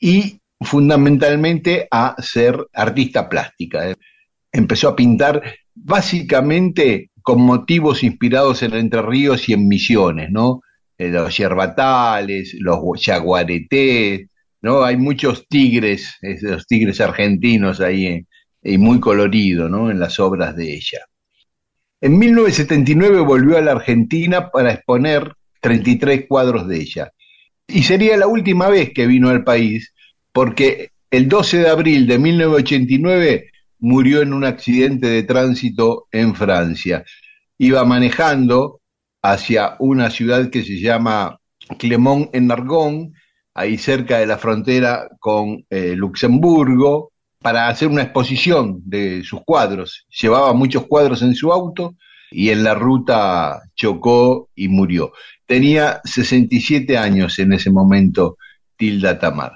[0.00, 3.92] y fundamentalmente a ser artista plástica.
[4.52, 5.42] Empezó a pintar
[5.74, 10.60] básicamente con motivos inspirados en Entre Ríos y en Misiones, ¿no?
[10.98, 14.28] Eh, Los yerbatales, los yaguaretés,
[14.62, 14.82] ¿no?
[14.82, 18.26] Hay muchos tigres, los tigres argentinos ahí, eh,
[18.62, 19.90] y muy colorido, ¿no?
[19.90, 21.00] En las obras de ella.
[22.00, 27.12] En 1979 volvió a la Argentina para exponer 33 cuadros de ella.
[27.66, 29.92] Y sería la última vez que vino al país,
[30.32, 37.04] porque el 12 de abril de 1989 murió en un accidente de tránsito en Francia.
[37.58, 38.80] Iba manejando
[39.22, 41.40] hacia una ciudad que se llama
[41.78, 43.12] Clermont en Argonne,
[43.56, 50.06] ahí cerca de la frontera con eh, Luxemburgo, para hacer una exposición de sus cuadros.
[50.20, 51.94] Llevaba muchos cuadros en su auto
[52.30, 55.12] y en la ruta chocó y murió.
[55.46, 58.36] Tenía 67 años en ese momento
[58.76, 59.52] Tilda Tamar.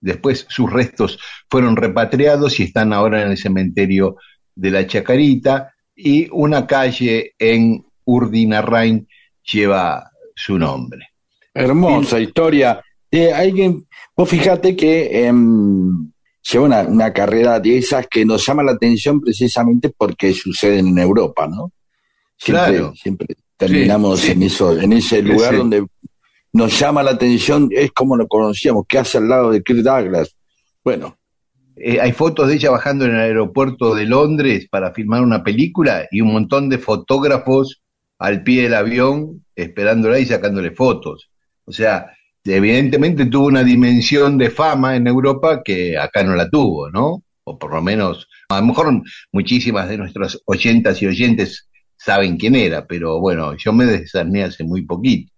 [0.00, 1.18] Después sus restos
[1.48, 4.16] fueron repatriados y están ahora en el cementerio
[4.54, 9.08] de la Chacarita y una calle en Urdinarrain
[9.50, 11.08] lleva su nombre.
[11.54, 12.83] Hermosa historia.
[13.16, 13.86] Eh, alguien,
[14.16, 16.10] vos fíjate que em,
[16.50, 20.98] lleva una, una carrera de esas que nos llama la atención precisamente porque suceden en
[20.98, 21.70] Europa, ¿no?
[22.36, 22.92] Siempre, Claro.
[22.96, 24.32] siempre terminamos Sí, sí.
[24.32, 25.56] en eso, en ese lugar Sí.
[25.58, 25.86] donde
[26.52, 30.34] nos llama la atención, es como lo conocíamos, ¿qué hace al lado de Kirk Douglas?
[30.82, 31.16] Bueno,
[31.76, 36.06] Eh, hay fotos de ella bajando en el aeropuerto de Londres para filmar una película
[36.10, 37.82] y un montón de fotógrafos
[38.20, 41.30] al pie del avión esperándola y sacándole fotos.
[41.64, 42.06] O sea,
[42.44, 47.22] evidentemente tuvo una dimensión de fama en Europa que acá no la tuvo, ¿no?
[47.44, 52.54] O por lo menos, a lo mejor muchísimas de nuestros oyentas y oyentes saben quién
[52.54, 55.32] era, pero bueno, yo me desarmé hace muy poquito.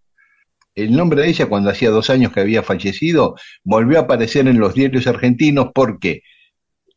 [0.74, 4.58] El nombre de ella, cuando hacía dos años que había fallecido, volvió a aparecer en
[4.58, 6.22] los diarios argentinos porque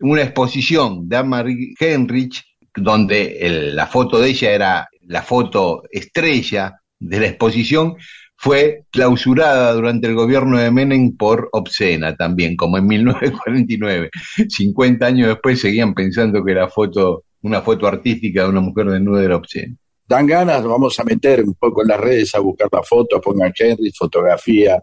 [0.02, 2.44] una exposición de Anne-Marie Henrich,
[2.76, 7.96] donde el- la foto de ella era la foto estrella de la exposición,
[8.42, 14.10] fue clausurada durante el gobierno de Menem por obscena también, como en 1949.
[14.48, 19.24] 50 años después seguían pensando que la foto, una foto artística de una mujer desnuda
[19.26, 19.76] era obscena.
[20.08, 23.52] dan ganas, vamos a meter un poco en las redes a buscar la foto, pongan
[23.58, 24.82] Henry, fotografía,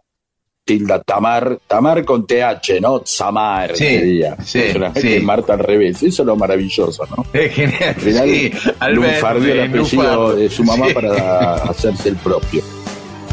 [0.63, 3.01] tilda Tamar, Tamar con TH, ¿no?
[3.07, 4.37] Samar, Sí, sería.
[4.45, 4.61] sí,
[4.97, 5.21] sí.
[5.21, 7.25] Marta al revés, eso es lo maravilloso, ¿no?
[7.33, 7.83] Es genial.
[7.89, 10.95] Al final, sí, Albert, el apellido de su mamá Sí.
[10.95, 12.63] para hacerse el propio.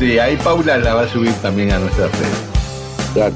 [0.04, 2.44] Sí, ahí Paula la va a subir también a nuestras redes.
[3.14, 3.34] Claro.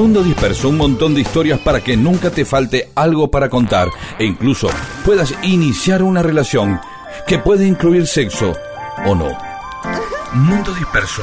[0.00, 3.88] Mundo Disperso, un montón de historias para que nunca te falte algo para contar
[4.18, 4.70] e incluso
[5.04, 6.80] puedas iniciar una relación
[7.26, 8.54] que puede incluir sexo
[9.04, 9.28] o no.
[10.32, 11.20] Mundo Disperso.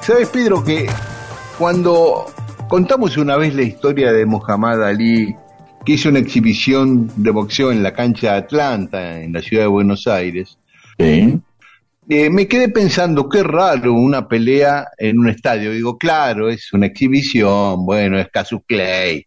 [0.00, 0.88] ¿Sabes, Pedro, que
[1.58, 2.24] cuando
[2.66, 5.36] contamos una vez la historia de Muhammad Ali,
[5.84, 9.68] que hizo una exhibición de boxeo en la cancha de Atlanta, en la ciudad de
[9.68, 10.56] Buenos Aires,
[10.98, 11.40] Sí.
[12.08, 15.72] Eh, me quedé pensando, qué raro una pelea en un estadio.
[15.72, 19.26] Digo, claro, es una exhibición, bueno, es Casus Clay.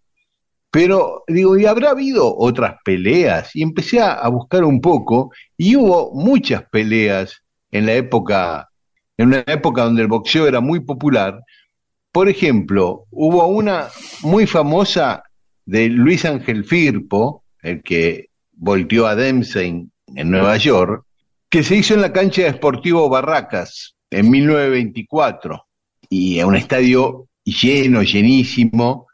[0.72, 3.56] Pero digo, ¿y habrá habido otras peleas?
[3.56, 8.70] Y empecé a, a buscar un poco y hubo muchas peleas en la época,
[9.18, 11.40] en una época donde el boxeo era muy popular.
[12.12, 13.88] Por ejemplo, hubo una
[14.24, 15.24] muy famosa
[15.66, 21.06] de Luis Ángel Firpo, el que volteó a Dempsey en Nueva York,
[21.52, 25.68] que se hizo en la cancha de Sportivo Barracas en 1924
[26.10, 29.08] y a un estadio lleno, llenísimo,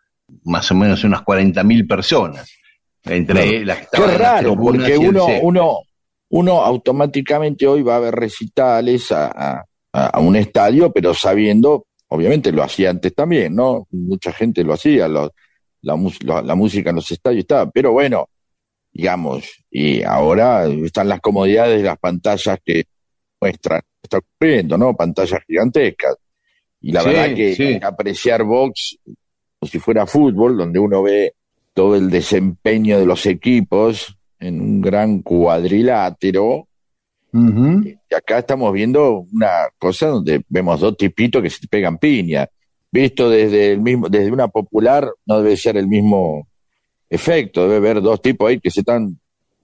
[0.44, 2.50] más o menos unas 40.000 personas.
[3.04, 5.78] Entre las que Qué estaban las raro, tribunas porque uno, uno,
[6.30, 12.52] uno automáticamente hoy va a ver recitales a, a- a un estadio, pero sabiendo, obviamente
[12.52, 13.88] lo hacía antes también, ¿no?
[13.92, 15.32] Mucha gente lo hacía, lo-
[15.82, 18.28] la, la- la música en los estadios estaba, pero bueno,
[18.98, 22.86] digamos, y ahora están las comodidades de las pantallas que
[23.40, 24.96] muestran, está ocurriendo, ¿no?
[24.96, 26.16] Pantallas gigantescas.
[26.82, 27.80] Y la Sí, verdad que sí.
[27.80, 28.98] apreciar box
[29.60, 31.34] como si fuera fútbol, donde uno ve
[31.76, 36.68] todo el desempeño de los equipos en un gran cuadrilátero.
[37.32, 42.48] Y acá estamos viendo una cosa donde vemos dos tipitos que se pegan piña.
[42.92, 46.48] Visto desde el mismo, desde una popular, no debe ser el mismo
[47.10, 47.64] efecto.
[47.64, 49.18] Debe haber dos tipos ahí que se están,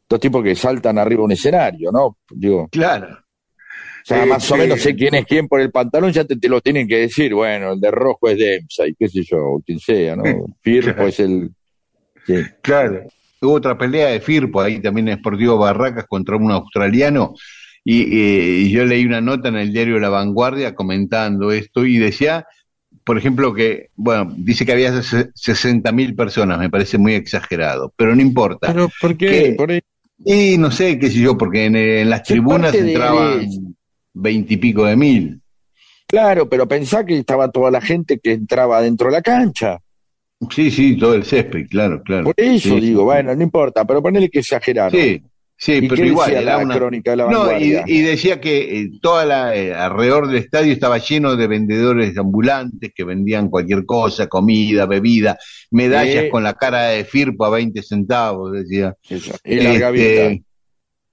[0.09, 2.17] dos tipos que saltan arriba de un escenario, ¿no?
[2.29, 3.07] Digo, Claro.
[3.13, 6.23] o sea, Eh, más o eh, menos sé quién es quién por el pantalón, ya
[6.25, 7.33] te, te lo tienen que decir.
[7.33, 10.23] Bueno, el de rojo es Dempsey, qué sé yo, o quien sea, ¿no?
[10.61, 11.49] Firpo es el.
[12.25, 12.35] sí.
[12.61, 13.03] Claro.
[13.41, 17.33] Hubo otra pelea de Firpo ahí también en Sportivo Barracas contra un australiano.
[17.83, 21.97] Y, eh, y yo leí una nota en el diario La Vanguardia comentando esto y
[21.97, 22.45] decía,
[23.03, 28.15] por ejemplo, que, bueno, dice que había 60 mil personas, me parece muy exagerado, pero
[28.15, 28.67] no importa.
[28.67, 29.55] Pero, ¿por qué?
[29.69, 29.81] Ahí-
[30.25, 33.75] Y no sé, qué sé yo, porque en, en las ¿Qué tribunas de- entraban
[34.13, 35.41] veintipico de mil.
[36.07, 39.79] Claro, pero pensá que estaba toda la gente que entraba dentro de la cancha.
[40.51, 42.25] Sí, sí, todo el césped, claro, claro.
[42.25, 43.05] Por eso Sí, digo, sí.
[43.05, 44.91] bueno, no importa, pero ponele que exageraron.
[44.99, 45.21] Sí,
[45.63, 46.75] sí, ¿Y pero igual, era la una...
[46.75, 50.97] crónica de la No, y, decía que eh, toda la eh, alrededor del estadio estaba
[50.97, 55.37] lleno de vendedores ambulantes que vendían cualquier cosa, comida, bebida,
[55.71, 56.29] medallas Sí.
[56.29, 58.95] con la cara de Firpo a 20 centavos, decía.
[59.09, 59.57] Eso, y.
[59.59, 60.43] Este,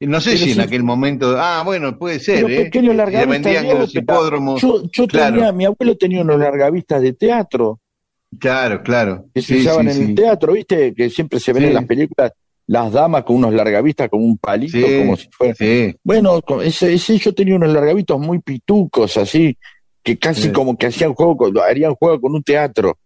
[0.00, 2.94] no sé Pero si en aquel momento, ah, bueno, puede ser, Pero ¿eh?
[2.94, 4.60] largavista, vendían en los hipódromos.
[4.60, 5.34] Yo, yo Claro.
[5.36, 7.80] tenía, mi abuelo tenía unos largavistas de teatro
[8.38, 9.26] Claro, claro.
[9.34, 10.94] que se Sí, usaban sí, en el teatro, ¿viste?
[10.94, 12.32] Que siempre se ven en las películas
[12.70, 15.54] las damas con unos largavistas con un palito, Sí, como si fuera.
[15.56, 15.92] sí.
[16.04, 19.56] Bueno, ese, ese yo tenía unos largavistos muy pitucos, así,
[20.04, 20.52] que casi Sí.
[20.52, 22.96] como que hacían juego, harían juego con un teatro.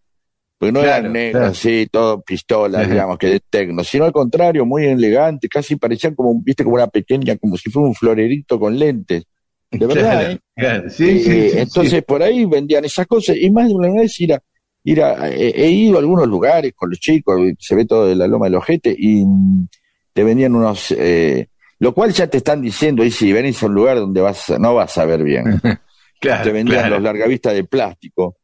[0.59, 1.53] Porque no Claro, eran negros, claro.
[1.53, 2.91] así, todo pistolas, Ajá.
[2.93, 6.87] digamos, que de tecno, sino al contrario, muy elegante, casi parecían como, viste, como una
[6.89, 9.25] pequeña, como si fuera un florerito con lentes.
[9.71, 10.91] De verdad, Claro, ¿eh?
[10.91, 11.59] Sí, Eh, sí.
[11.59, 14.43] entonces por ahí vendían esas cosas y más de una vez ir a,
[14.85, 18.15] ir a, he, he ido a algunos lugares con los chicos, se ve todo de
[18.15, 19.69] la loma del ojete y mm,
[20.13, 21.49] te vendían unos, eh,
[21.81, 24.75] lo cual ya te están diciendo, y si venís a un lugar donde vas, no
[24.75, 25.61] vas a ver bien,
[26.21, 26.95] Claro, te vendían claro.
[26.95, 28.37] los largavistas de plástico.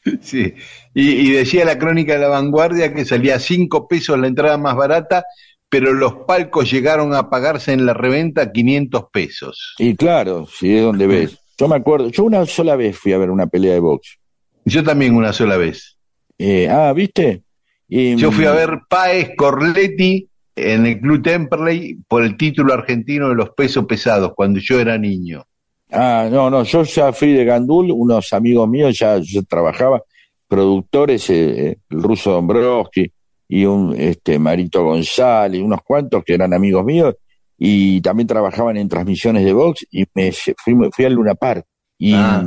[0.04, 0.52] Sí, sí.
[0.94, 4.74] Y, y decía la crónica de la vanguardia que salía cinco pesos la entrada más
[4.74, 5.24] barata,
[5.72, 9.74] pero los palcos llegaron a pagarse en la reventa 500 pesos.
[9.78, 11.38] Y claro, si es donde ves.
[11.58, 14.18] Yo me acuerdo, yo una sola vez fui a ver una pelea de box.
[14.64, 15.96] Yo también una sola vez.
[16.38, 17.42] Eh, ah, ¿viste?
[17.88, 22.72] Y, Yo fui a mm, ver Paez Corletti en el Club Temperley por el título
[22.72, 25.44] argentino de los pesos pesados cuando yo era niño.
[25.90, 30.02] Ah, no, no, yo ya fui de Gandul, unos amigos míos, ya yo trabajaba,
[30.48, 33.12] productores, eh, eh, el ruso Dombrowski
[33.48, 37.14] y un este Marito González, unos cuantos que eran amigos míos,
[37.58, 41.66] y también trabajaban en transmisiones de box, y me fui, fui al Luna Park,
[41.98, 42.42] y, Ah.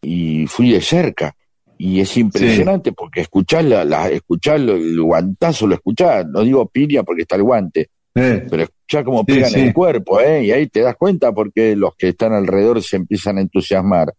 [0.00, 1.36] y fui de cerca.
[1.78, 6.66] Y es impresionante porque escuchás, la, la, escuchás lo- el guantazo, lo escuchás, no digo
[6.68, 9.60] piña porque está el guante, Eh, pero escuchá cómo Sí, pegan sí.
[9.60, 10.44] el cuerpo, ¿eh?
[10.46, 14.14] Y ahí te das cuenta porque los que están alrededor se empiezan a entusiasmar,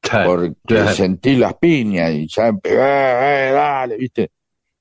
[0.00, 0.90] claro, porque claro.
[0.92, 4.30] sentís las piñas y ya empe- eh, eh, dale, ¿viste?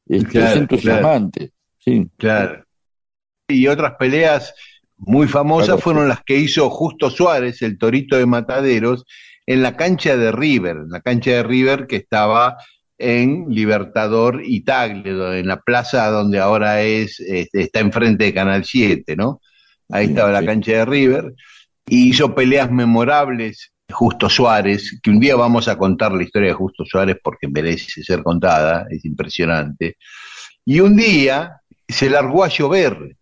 [0.08, 2.10] Este, Claro, es entusiasmante, sí.
[2.18, 2.64] Claro.
[3.48, 4.54] Y otras peleas,
[4.98, 9.06] muy famosas fueron las que hizo Justo Suárez, el torito de Mataderos,
[9.52, 12.58] en la cancha de River, en la cancha de River que estaba
[12.98, 18.64] en Libertador y Tagle, en la plaza donde ahora es, este, está enfrente de Canal
[18.64, 19.42] 7, ¿no?
[19.90, 21.34] Ahí Sí, estaba la cancha de River,
[21.88, 23.72] y hizo peleas memorables.
[23.90, 28.02] Justo Suárez, que un día vamos a contar la historia de Justo Suárez porque merece
[28.04, 29.98] ser contada, es impresionante.
[30.64, 33.18] Y un día se largó a llover,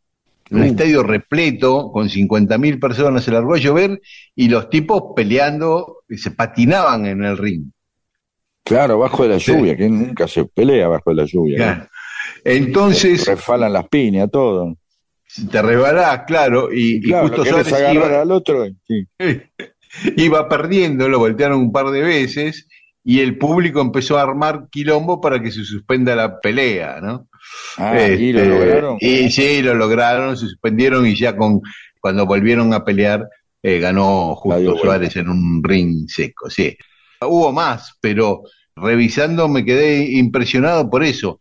[0.52, 0.66] un Uh.
[0.66, 4.02] estadio repleto, con 50.000 personas, se largó a llover
[4.36, 7.72] y los tipos peleando, se patinaban en el ring.
[8.64, 9.52] Claro, bajo de la Sí.
[9.52, 11.90] lluvia, que nunca se pelea bajo de la lluvia.
[12.44, 14.76] Entonces, Refalan las piñas, todo.
[15.52, 18.66] te rebalás, claro, y, y Claro, justo lo querés Suárez agarrar iba, al otro.
[18.88, 19.08] sí.
[20.18, 22.68] iba perdiendo, lo voltearon un par de veces
[23.12, 27.28] y el público empezó a armar quilombo para que se suspenda la pelea, ¿no?
[27.78, 28.98] Ah, y lo Este, lograron.
[29.00, 31.62] y sí, lo lograron, se suspendieron y ya con
[32.02, 33.28] cuando volvieron a pelear
[33.64, 34.78] eh, ganó Justo.
[34.78, 36.78] Suárez en un ring seco, sí.
[37.22, 38.44] Hubo más, pero
[38.76, 41.40] revisando me quedé impresionado por eso.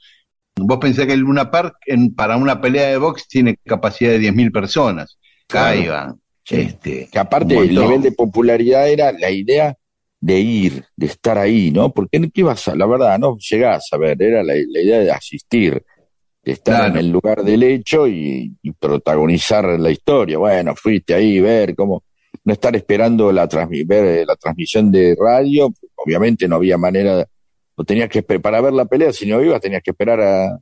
[0.56, 4.18] Vos pensás que el Luna Park en- para una pelea de box tiene capacidad de
[4.18, 5.18] 10.000 personas.
[5.46, 6.18] Claro.
[6.44, 6.56] Sí.
[6.62, 9.76] Este, Que aparte el nivel de popularidad era la idea
[10.20, 11.92] de ir, de estar ahí, ¿no?
[11.92, 15.10] Porque ¿qué ibas a, la verdad, no llegás a ver, era la, la idea de
[15.10, 15.82] asistir,
[16.42, 16.92] de estar Claro.
[16.92, 20.38] en el lugar del hecho y, y protagonizar la historia.
[20.38, 22.02] Bueno, fuiste ahí, ver cómo,
[22.44, 27.24] no estar esperando la, transmi- ver eh, la transmisión de radio, obviamente no había manera,
[27.76, 30.58] no tenías que esperar, para ver la pelea, si no ibas, tenías que esperar a,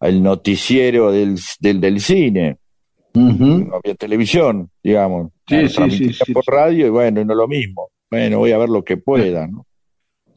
[0.00, 2.58] al noticiero del, del, del cine
[3.14, 5.32] no había televisión, digamos.
[5.48, 7.88] Sí, sí, sí, por radio y bueno, y no lo mismo.
[8.10, 9.66] Bueno, voy a ver lo que pueda, ¿no?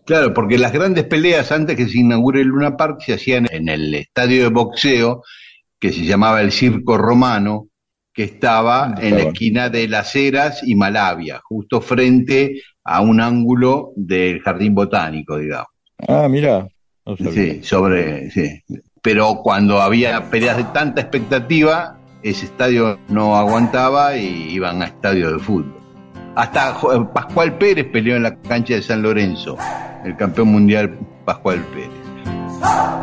[0.05, 3.69] Claro, porque las grandes peleas antes que se inaugure el Luna Park se hacían en
[3.69, 5.23] el estadio de boxeo
[5.79, 7.67] que se llamaba el Circo Romano,
[8.13, 13.21] que estaba Ah, en la esquina de Las Heras y Malavia, justo frente a un
[13.21, 15.67] ángulo del Jardín Botánico, digamos.
[16.07, 16.67] Ah, mira.
[17.05, 17.31] No.
[17.31, 18.61] Sí, sobre, sí.
[19.01, 25.31] Pero cuando había peleas de tanta expectativa, ese estadio no aguantaba y iban a estadio
[25.31, 25.80] de fútbol.
[26.35, 29.57] Hasta Jo- Pascual Pérez peleó en la cancha de San Lorenzo,
[30.05, 31.89] el campeón mundial Pascual Pérez.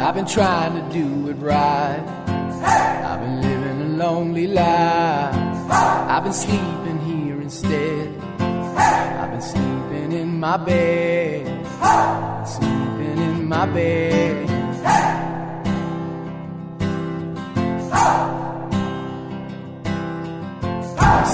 [0.00, 2.00] I've been trying to do it right.
[3.04, 5.34] I've been living a lonely life.
[5.70, 8.08] I've been sleeping here instead.
[8.40, 11.46] I've been sleeping in my bed.
[12.46, 14.46] Sleeping in my bed.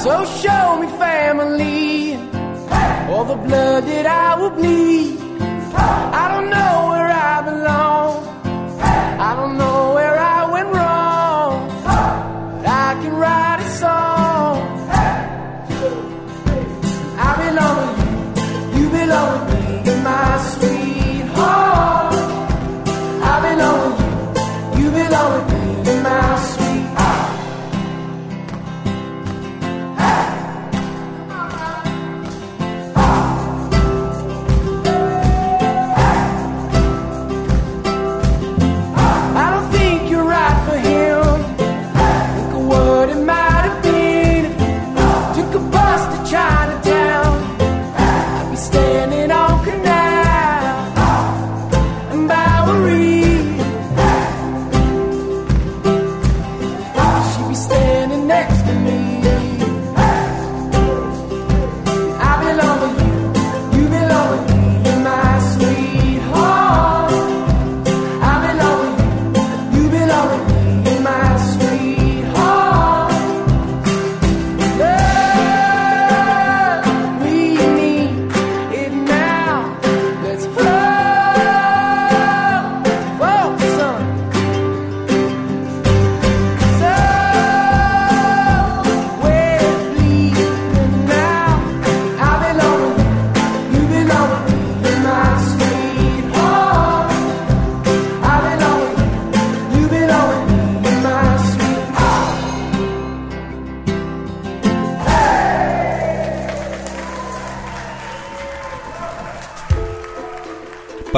[0.03, 2.15] So show me family,
[3.11, 5.19] all the blood that I will bleed.
[6.23, 8.11] I don't know where I belong.
[9.29, 11.69] I don't know where I went wrong.
[11.85, 14.55] But I can write a song.
[17.27, 17.99] I belong with
[18.75, 18.83] you.
[18.83, 21.25] You belong with me in my sweet.
[23.33, 24.01] I belong with
[24.77, 24.85] you.
[24.85, 26.54] You belong with me in my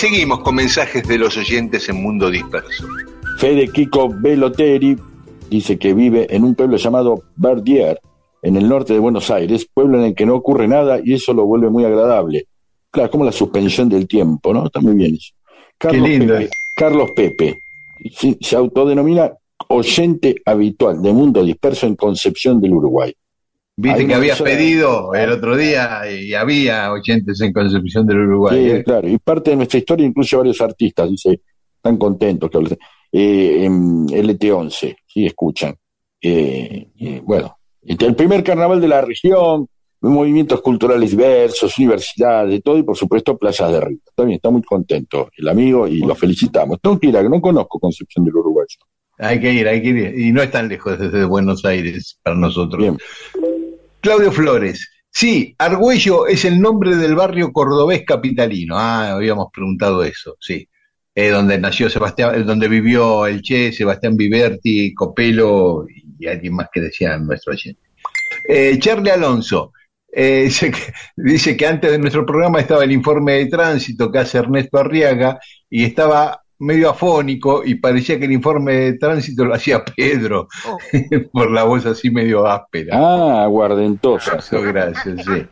[0.00, 2.88] Seguimos con mensajes de los oyentes en Mundo Disperso.
[3.36, 4.96] Fede Kiko Beloteri
[5.50, 8.00] dice que vive en un pueblo llamado Verdier,
[8.40, 11.34] en el norte de Buenos Aires, pueblo en el que no ocurre nada y eso
[11.34, 12.46] lo vuelve muy agradable.
[12.90, 14.64] Claro, como la suspensión del tiempo, ¿no?
[14.64, 15.34] Está muy bien eso.
[15.76, 16.34] Carlos lindo.
[16.34, 17.62] Pepe, Carlos Pepe
[18.10, 19.30] sí, se autodenomina
[19.68, 23.12] oyente habitual de Mundo Disperso en Concepción del Uruguay.
[23.80, 28.62] Viste que habías pedido el otro día y había oyentes en Concepción del Uruguay.
[28.62, 28.84] Sí, ¿eh?
[28.84, 31.40] claro, y parte de nuestra historia incluye varios artistas, dice,
[31.76, 32.78] están contentos que.
[33.12, 35.74] Eh, en LT11, sí, escuchan.
[36.20, 39.66] Eh, eh, bueno, este, el primer carnaval de la región,
[40.02, 43.98] movimientos culturales diversos, universidades, de todo, y por supuesto playas de río.
[44.06, 46.78] Está bien, está muy contento el amigo y lo felicitamos.
[46.82, 48.66] Tengo que ir a que no conozco Concepción del Uruguay.
[49.18, 50.18] Hay que ir, hay que ir.
[50.18, 52.80] Y no es tan lejos desde Buenos Aires para nosotros.
[52.80, 52.96] Bien.
[54.00, 54.88] Claudio Flores.
[55.10, 58.76] Sí, Argüello es el nombre del barrio cordobés capitalino.
[58.78, 60.66] Ah, habíamos preguntado eso, sí.
[61.14, 65.84] Donde nació Sebastián, donde vivió el Che, Sebastián Viverti, Copelo
[66.18, 67.82] y alguien más que decía nuestro oyente.
[68.48, 69.72] Eh, Charlie Alonso.
[70.12, 70.78] eh, dice, que,
[71.16, 75.38] dice que antes de nuestro programa estaba el informe de tránsito que hace Ernesto Arriaga
[75.68, 80.46] y estaba medio afónico y parecía que el informe de tránsito lo hacía Pedro
[81.32, 82.96] por la voz así medio áspera.
[82.96, 84.36] Ah, aguardentosa.
[84.36, 85.42] Eso, gracias, sí.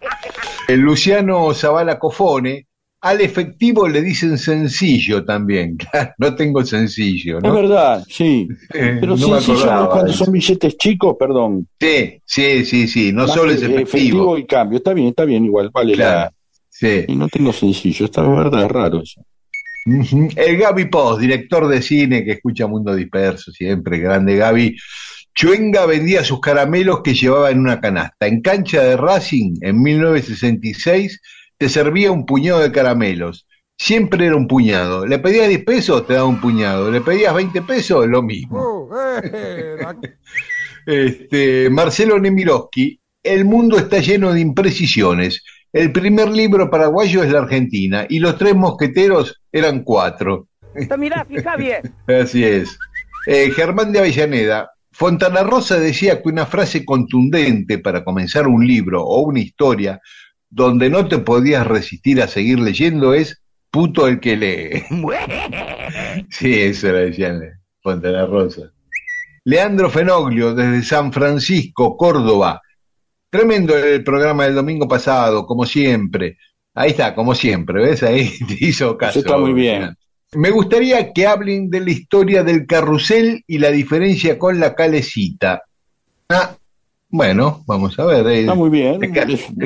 [0.69, 2.67] El Luciano Zavala Cofone,
[3.01, 5.77] al efectivo le dicen sencillo también.
[5.91, 7.55] Claro, no tengo sencillo, Es ¿no?
[7.55, 8.49] verdad, sí.
[8.75, 11.69] Eh, Pero no acordaba cuando son billetes chicos, perdón.
[11.81, 14.37] Sí, sí, sí, sí, no Más solo es que efectivo.
[14.37, 14.79] y cambio.
[14.79, 16.33] Está bien, está bien, igual, vale Claro, la.
[16.69, 17.05] sí.
[17.09, 19.23] Y no tengo sencillo, esta verdad es raro eso.
[20.37, 24.77] El Gaby Post, director de cine que escucha Mundo Disperso, siempre grande Gaby.
[25.35, 28.27] Chuenga vendía sus caramelos que llevaba en una canasta.
[28.27, 31.21] En cancha de Racing, en 1966,
[31.57, 33.47] te servía un puñado de caramelos.
[33.77, 35.07] Siempre era un puñado.
[35.07, 36.91] Le pedías 10 pesos, te daba un puñado.
[36.91, 38.89] Le pedías 20 pesos, lo mismo.
[40.87, 45.45] Este, Marcelo Nemirovsky, El mundo está lleno de imprecisiones.
[45.73, 50.49] El primer libro paraguayo es la Argentina y los tres mosqueteros eran cuatro.
[50.97, 51.83] Mirá, fija bien.
[52.07, 52.79] Así es.
[53.27, 59.05] Eh, Germán de Avellaneda, Fontana Rosa decía que una frase contundente para comenzar un libro
[59.05, 60.01] o una historia
[60.49, 64.85] donde no te podías resistir a seguir leyendo es puto el que lee.
[66.31, 67.53] Sí, eso lo decían eh,
[67.83, 68.73] Fontana Rosa.
[69.45, 72.61] Leandro Fenoglio, desde San Francisco, Córdoba.
[73.31, 76.39] Tremendo el programa del domingo pasado, como siempre.
[76.75, 78.03] Ahí está, como siempre, ¿ves?
[78.03, 79.19] Ahí te hizo caso.
[79.19, 79.95] Eso está muy bien.
[80.33, 85.63] Me gustaría que hablen de la historia del carrusel y la diferencia con la calecita.
[86.29, 86.55] Ah,
[87.09, 88.27] bueno, vamos a ver.
[88.27, 89.03] eh, Está muy bien.
[89.03, 89.13] El,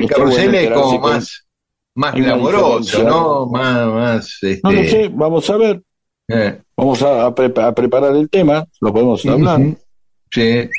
[0.07, 1.45] carrusel bueno es como más,
[1.95, 3.03] más glamoroso.
[3.03, 3.45] ¿no?
[3.47, 5.81] Más, más, este, No, no sé, vamos a ver.
[6.29, 6.59] eh.
[6.77, 9.59] Vamos a, a prepa- a preparar el tema, lo podemos hablar.
[9.59, 9.77] Ujú.
[10.31, 10.69] Sí.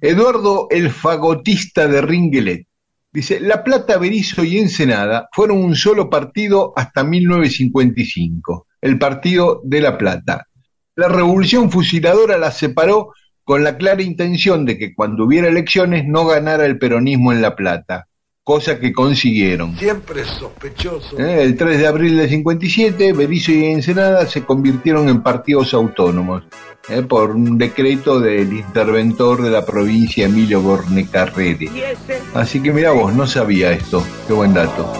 [0.00, 2.66] Eduardo, el fagotista de Ringelet.
[3.12, 9.80] Dice, La Plata, Berizo y Ensenada fueron un solo partido hasta 1955, el Partido de
[9.80, 10.48] La Plata.
[10.96, 13.12] La revolución fusiladora la separó
[13.44, 17.54] con la clara intención de que cuando hubiera elecciones no ganara el peronismo en La
[17.54, 18.08] Plata,
[18.42, 19.76] cosa que consiguieron.
[19.78, 21.18] Siempre sospechoso.
[21.18, 26.42] Eh, El 3 de abril del 57, Berizo y Ensenada se convirtieron en partidos autónomos
[26.88, 31.96] eh, por un decreto del interventor de la provincia Emilio Bornecarrere.
[32.34, 34.04] Así que mira vos, no sabía esto.
[34.26, 34.92] Qué buen dato.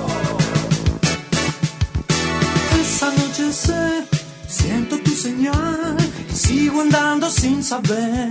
[2.81, 4.05] Es anochecer,
[4.47, 5.97] siento tu señal
[6.35, 8.29] sigo andando sin saber.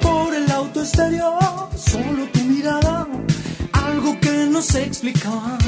[0.00, 3.06] Por el auto exterior, solo tu mirada,
[3.72, 5.58] algo que no sé explicar.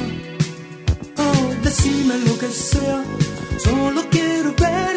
[1.17, 3.05] Oh, decime lo que sea,
[3.59, 4.90] solo quiero verte,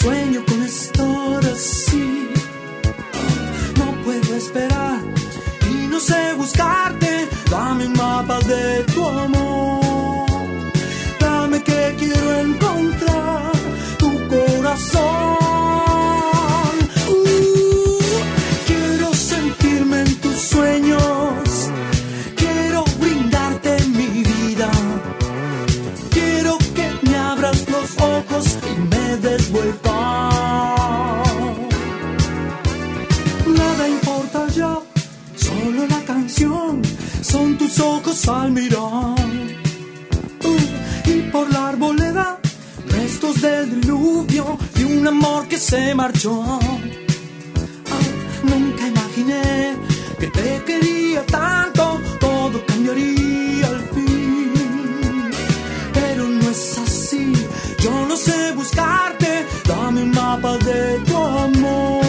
[0.00, 2.30] sueño con estar así.
[3.78, 5.00] No puedo esperar
[5.70, 10.48] y no sé buscarte, dame un mapa de tu amor.
[11.18, 13.52] Dame que quiero encontrar
[13.98, 15.39] tu corazón.
[38.20, 39.14] Ojos al mirar.
[40.44, 42.38] Uh, y por la arboleda
[42.88, 46.42] restos del diluvio de un amor que se marchó.
[46.42, 46.60] Ah,
[48.42, 49.76] nunca imaginé
[50.18, 55.30] que te quería tanto, todo cambiaría al fin.
[55.92, 57.32] Pero no es así,
[57.78, 61.99] yo no sé buscarte, dame un mapa de tu amor.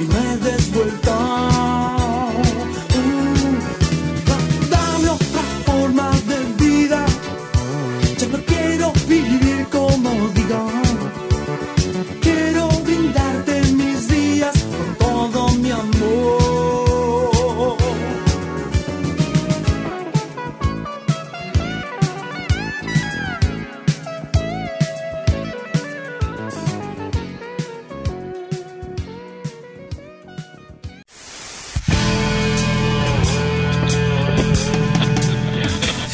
[0.00, 1.89] Y me des vuelta.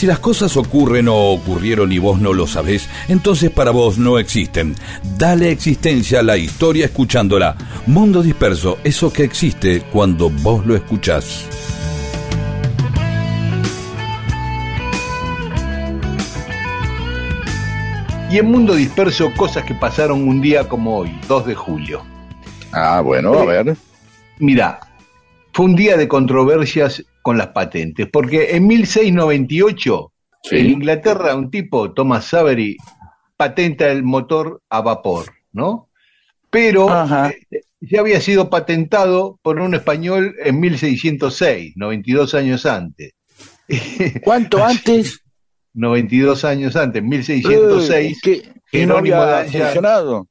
[0.07, 4.21] Si las cosas ocurren o ocurrieron y vos no lo sabés, entonces para vos no
[4.21, 4.77] existen.
[5.19, 7.57] Dale existencia a la historia escuchándola.
[7.89, 11.49] Mundo disperso, eso que existe cuando vos lo escuchás.
[18.31, 22.03] Y en Mundo Disperso, cosas que pasaron un día como hoy, 2 de julio.
[22.71, 23.77] Ah, bueno, a ver.
[24.39, 24.79] Mira,
[25.53, 30.13] fue un día de controversias con las patentes, porque en 1698,
[30.45, 30.59] Sí.
[30.59, 32.77] en Inglaterra, un tipo, Thomas Savery,
[33.37, 35.89] patenta el motor a vapor, ¿no?
[36.51, 37.31] Pero Ajá.
[37.51, 43.11] eh, ya había sido patentado por un español en 1606, 92 años antes.
[44.23, 45.21] ¿Cuánto antes?
[45.75, 48.17] 92 años antes, 1606.
[48.17, 48.33] Eh, ¿qué?
[48.79, 50.29] ¿Y no Jerónimo había Daya- funcionado?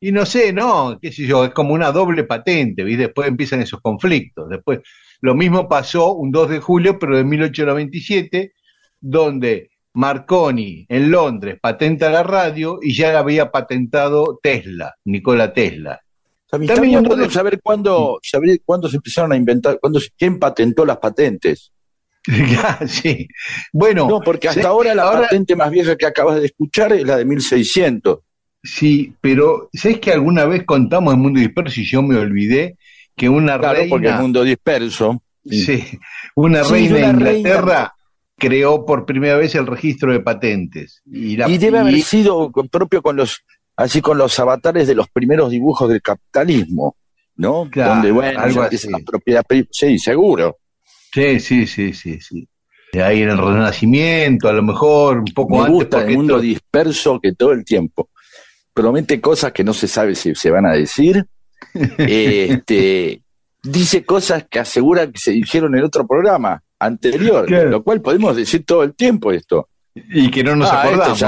[0.00, 3.04] Y no sé, no, qué sé yo, es como una doble patente, ¿viste?
[3.04, 4.48] Después empiezan esos conflictos.
[4.50, 4.80] Después,
[5.22, 8.52] lo mismo pasó un 2 de julio, pero de 1897,
[9.00, 16.00] donde Marconi en Londres patenta la radio y ya la había patentado Tesla, Nikola Tesla.
[16.50, 21.72] También, un- saber cuándo, saber cuándo se empezaron a inventar, cuándo, quién patentó las patentes.
[22.86, 23.26] sí.
[23.72, 27.04] Bueno, No, porque hasta ahora la ahora- patente más vieja que acabas de escuchar es
[27.06, 28.18] la de 1600.
[28.62, 32.76] sí, pero ¿sabes que alguna vez contamos en Mundo Disperso y yo me olvidé
[33.22, 33.88] que una Claro, reina...
[33.90, 35.22] porque el mundo disperso.
[35.44, 35.84] Sí,
[36.36, 37.38] una Sí, reina de reina.
[37.38, 37.94] Inglaterra
[38.38, 41.02] creó por primera vez el registro de patentes.
[41.06, 43.44] Y, la- Y debe haber sido propio con los,
[43.76, 46.96] así con los avatares de los primeros dibujos del capitalismo,
[47.36, 47.68] ¿no?
[47.70, 48.88] Claro, Donde, bueno, algo así.
[49.06, 50.58] propiedades, pri- sí, seguro.
[51.12, 52.48] Sí, sí, sí, sí, sí.
[52.92, 55.74] De Ahí en el Renacimiento, a lo mejor, un poco Me antes.
[55.74, 58.10] gusta el mundo disperso que todo el tiempo
[58.74, 61.24] promete cosas que no se sabe si se van a decir,
[61.98, 63.22] este,
[63.62, 67.70] dice cosas que asegura que se dijeron en otro programa anterior, Claro.
[67.70, 69.68] lo cual podemos decir todo el tiempo esto.
[69.94, 71.20] Y que no nos Ah, acordamos,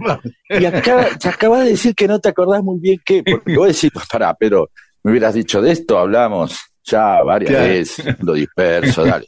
[0.00, 0.20] lo-.
[0.60, 3.66] Y acá te acabas de decir que no te acordás muy bien qué, porque vos
[3.68, 4.68] decís, pues pará, pero
[5.02, 7.66] me hubieras dicho de esto, hablamos ya varias Claro.
[7.68, 9.26] veces, lo disperso, dale.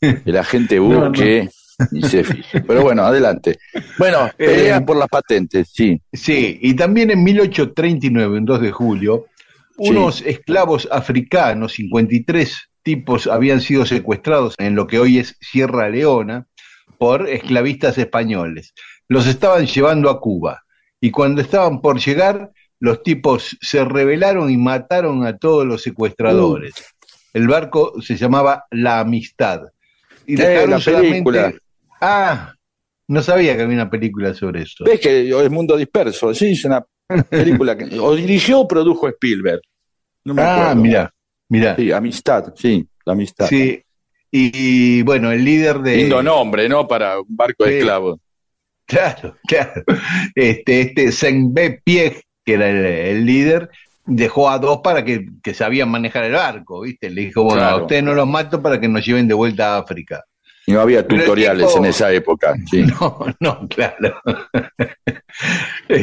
[0.00, 1.08] Que la gente No, no.
[1.10, 1.48] busque
[1.92, 2.60] y se fije.
[2.60, 3.58] Pero bueno, adelante.
[3.98, 6.00] Bueno, peleas Eh, por las patentes, sí.
[6.12, 9.26] Sí, y también en 1839, un 2 de julio,
[9.76, 9.90] Sí.
[9.90, 16.46] unos esclavos africanos, 53 tipos, habían sido secuestrados en lo que hoy es Sierra Leona
[16.98, 18.72] por esclavistas españoles.
[19.08, 20.62] Los estaban llevando a Cuba
[21.00, 22.50] y cuando estaban por llegar,
[22.80, 26.74] los tipos se rebelaron y mataron a todos los secuestradores.
[27.32, 29.62] El barco se llamaba La Amistad.
[30.26, 31.54] Y Eh, dejaron la solamente- película.
[32.00, 32.54] Ah,
[33.08, 34.84] no sabía que había una película sobre eso.
[34.84, 36.32] ¿Ves que es mundo disperso?
[36.34, 36.84] Sí, es una
[37.28, 39.60] película que o dirigió o produjo Spielberg.
[40.24, 41.12] No me Ah, mira,
[41.48, 41.76] mira.
[41.76, 43.46] Sí, amistad, sí, la amistad.
[43.46, 43.82] Sí,
[44.30, 45.96] y, y, bueno, el líder de...
[45.96, 46.88] Lindo nombre, ¿no?
[46.88, 48.18] Para un barco de esclavos.
[48.86, 49.82] Claro, claro.
[50.34, 53.70] Este, este Sengbé Pieg, que era el, el líder,
[54.06, 57.10] dejó a dos para que, que sabían manejar el barco, ¿viste?
[57.10, 57.76] Le dijo, bueno, Claro.
[57.76, 60.24] a ustedes no los mato para que nos lleven de vuelta a África.
[60.66, 62.54] Y no había tutoriales tipo- en esa época.
[62.70, 62.84] Sí.
[63.00, 64.14] No, no, claro.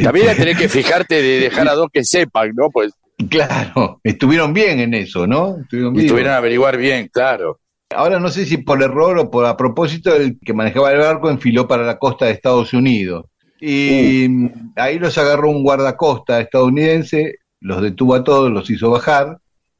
[0.03, 2.69] También tenés que fijarte de dejar a dos que sepan, ¿no?
[2.69, 2.93] Pues
[3.29, 5.57] Claro, estuvieron bien en eso, ¿no?
[5.61, 6.05] Estuvieron y vivos.
[6.05, 7.59] estuvieran a averiguar bien, claro.
[7.95, 11.29] Ahora no sé si por error o por a propósito, el que manejaba el barco
[11.29, 13.25] enfiló para la costa de Estados Unidos.
[13.59, 14.27] Y
[14.75, 19.37] ahí los agarró un guardacosta estadounidense, los detuvo a todos, los hizo bajar,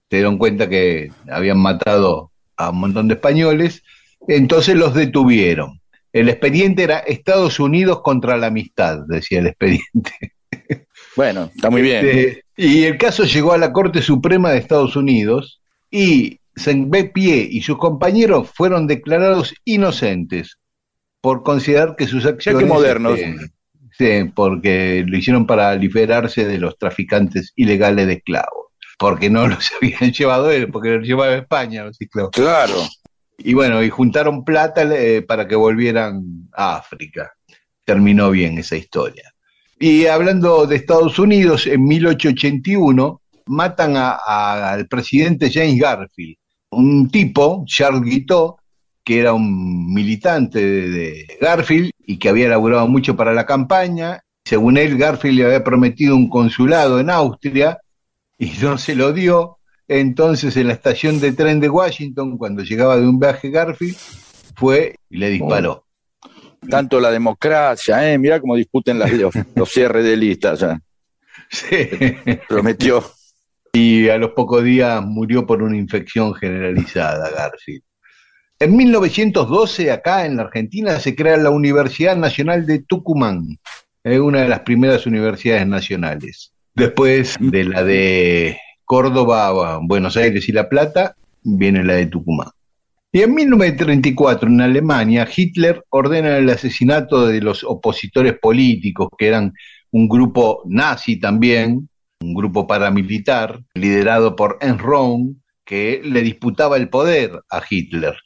[0.07, 3.82] se dieron cuenta que habían matado a un montón de españoles,
[4.28, 5.80] entonces los detuvieron.
[6.13, 10.11] El expediente era Estados Unidos contra la amistad, decía el expediente.
[11.15, 12.05] Bueno, está muy bien.
[12.05, 17.61] Este, y el caso llegó a la Corte Suprema de Estados Unidos y Saint-Pie y
[17.61, 20.57] sus compañeros fueron declarados inocentes
[21.22, 22.67] por considerar que sus acciones...
[22.67, 23.19] modernos.
[23.19, 23.51] este,
[24.24, 28.67] sí, porque lo hicieron para liberarse de los traficantes ilegales de esclavos.
[28.97, 32.32] Porque no los habían llevado él, porque los llevaba a España los esclavos.
[32.32, 32.76] Claro.
[33.43, 37.31] Y bueno, y juntaron plata eh, para que volvieran a África.
[37.83, 39.31] Terminó bien esa historia.
[39.79, 46.35] Y hablando de Estados Unidos, en 1881 matan a- al presidente James Garfield,
[46.71, 48.57] un tipo, Charles Guiteau,
[49.03, 54.21] que era un militante de, de Garfield y que había laburado mucho para la campaña.
[54.45, 57.79] Según él, Garfield le había prometido un consulado en Austria
[58.37, 59.57] y no se lo dio.
[59.93, 63.97] Entonces, en la estación de tren de Washington, cuando llegaba de un viaje Garfield,
[64.55, 65.85] fue y le disparó.
[66.69, 68.17] Tanto la democracia, ¿eh?
[68.17, 70.61] Mirá cómo discuten las- los, los cierres de listas.
[70.61, 70.79] ya.
[71.49, 71.89] Sí.
[72.47, 73.03] Prometió.
[73.73, 77.83] y a los pocos días murió por una infección generalizada, Garfield.
[78.59, 83.57] En 1912, acá en la Argentina, se crea la Universidad Nacional de Tucumán,
[84.05, 86.53] es una de las primeras universidades nacionales.
[86.75, 88.57] Después de la de
[88.91, 92.49] Córdoba, Buenos Aires y La Plata, viene la de Tucumán.
[93.09, 99.53] Y en 1934, en Alemania, Hitler ordena el asesinato de los opositores políticos, que eran
[99.91, 101.87] un grupo nazi también,
[102.19, 108.17] un grupo paramilitar liderado por Ernst Röhm, que le disputaba el poder a Hitler.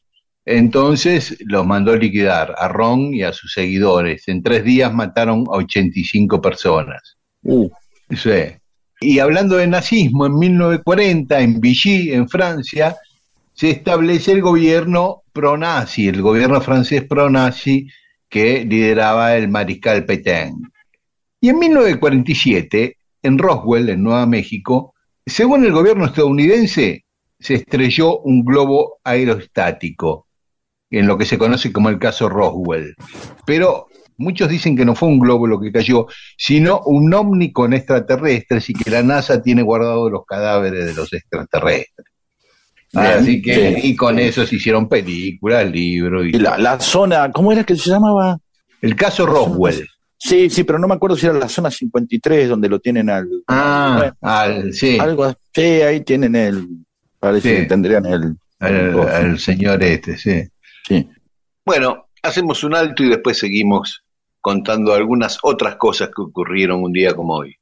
[0.46, 4.28] Entonces los mandó a liquidar a Ron y a sus seguidores.
[4.28, 7.18] En tres días mataron a 85 personas.
[7.44, 7.70] Uh,
[8.10, 8.56] Sí.
[9.00, 12.96] Y hablando de nazismo, en 1940, en Vichy, en Francia,
[13.54, 17.88] se establece el gobierno pro-nazi, el gobierno francés pro-nazi
[18.30, 20.56] que lideraba el mariscal Pétain.
[21.40, 24.94] Y en 1947, en Roswell, en Nueva México,
[25.26, 27.06] según el gobierno estadounidense,
[27.40, 30.28] se estrelló un globo aerostático,
[30.90, 32.96] en lo que se conoce como el caso Roswell.
[33.46, 33.88] Pero
[34.18, 36.08] muchos dicen que no fue un globo lo que cayó,
[36.38, 41.12] sino un ovni con extraterrestres y que la NASA tiene guardados los cadáveres de los
[41.14, 42.08] extraterrestres.
[42.94, 46.26] Bien, Así que, y con eso se hicieron películas, libros.
[46.28, 48.38] Y y la, la zona, ¿cómo era que se llamaba?
[48.82, 49.88] El caso Roswell.
[50.18, 53.28] Sí, sí, pero no me acuerdo si era la zona 53 donde lo tienen al.
[53.48, 55.62] Ah, Bueno, al, sí, algo así.
[55.62, 56.66] Ahí tienen el.
[57.20, 57.56] Parece Sí.
[57.64, 58.36] que tendrían el.
[58.60, 60.44] al, al señor este, sí.
[60.88, 61.10] Sí.
[61.66, 64.05] Bueno, hacemos un alto y después seguimos
[64.46, 67.58] contando algunas otras cosas que ocurrieron un día como hoy.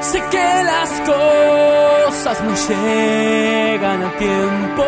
[0.00, 4.84] Sé que las cosas no llegan a tiempo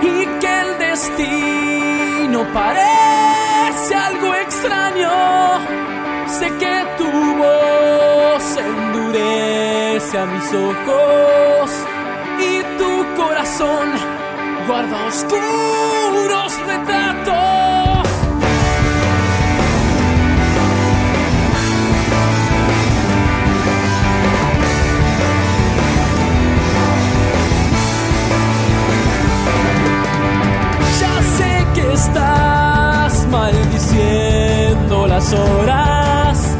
[0.00, 5.10] y que el destino parece algo extraño.
[6.26, 11.70] Sé que tu voz endurece a mis ojos
[12.48, 13.88] y tu corazón
[14.66, 17.85] guarda oscuros retratos.
[31.96, 36.56] Estás maldiciendo las horas.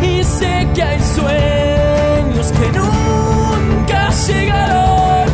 [0.00, 5.28] Y sé que hay sueños que nunca llegaron.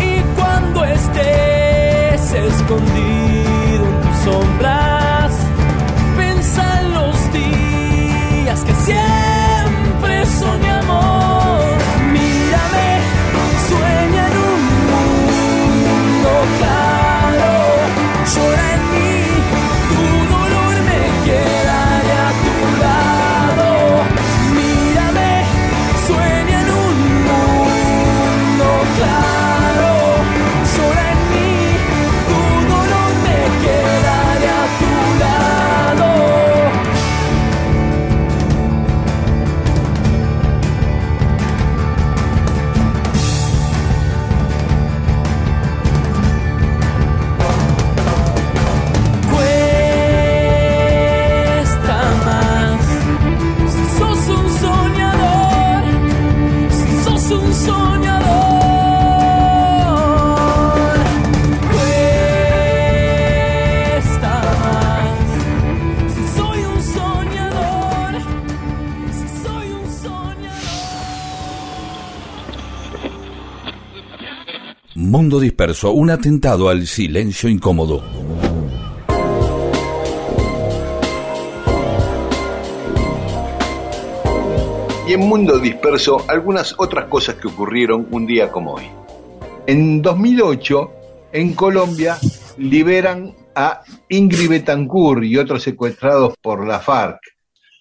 [0.00, 4.93] Y cuando estés escondido en tus sombras
[75.82, 78.02] un atentado al silencio incómodo.
[85.06, 88.84] Y en Mundo Disperso, algunas otras cosas que ocurrieron un día como hoy.
[89.66, 90.92] En 2008,
[91.32, 92.16] en Colombia,
[92.56, 97.18] liberan a Ingrid Betancourt y otros secuestrados por la FARC.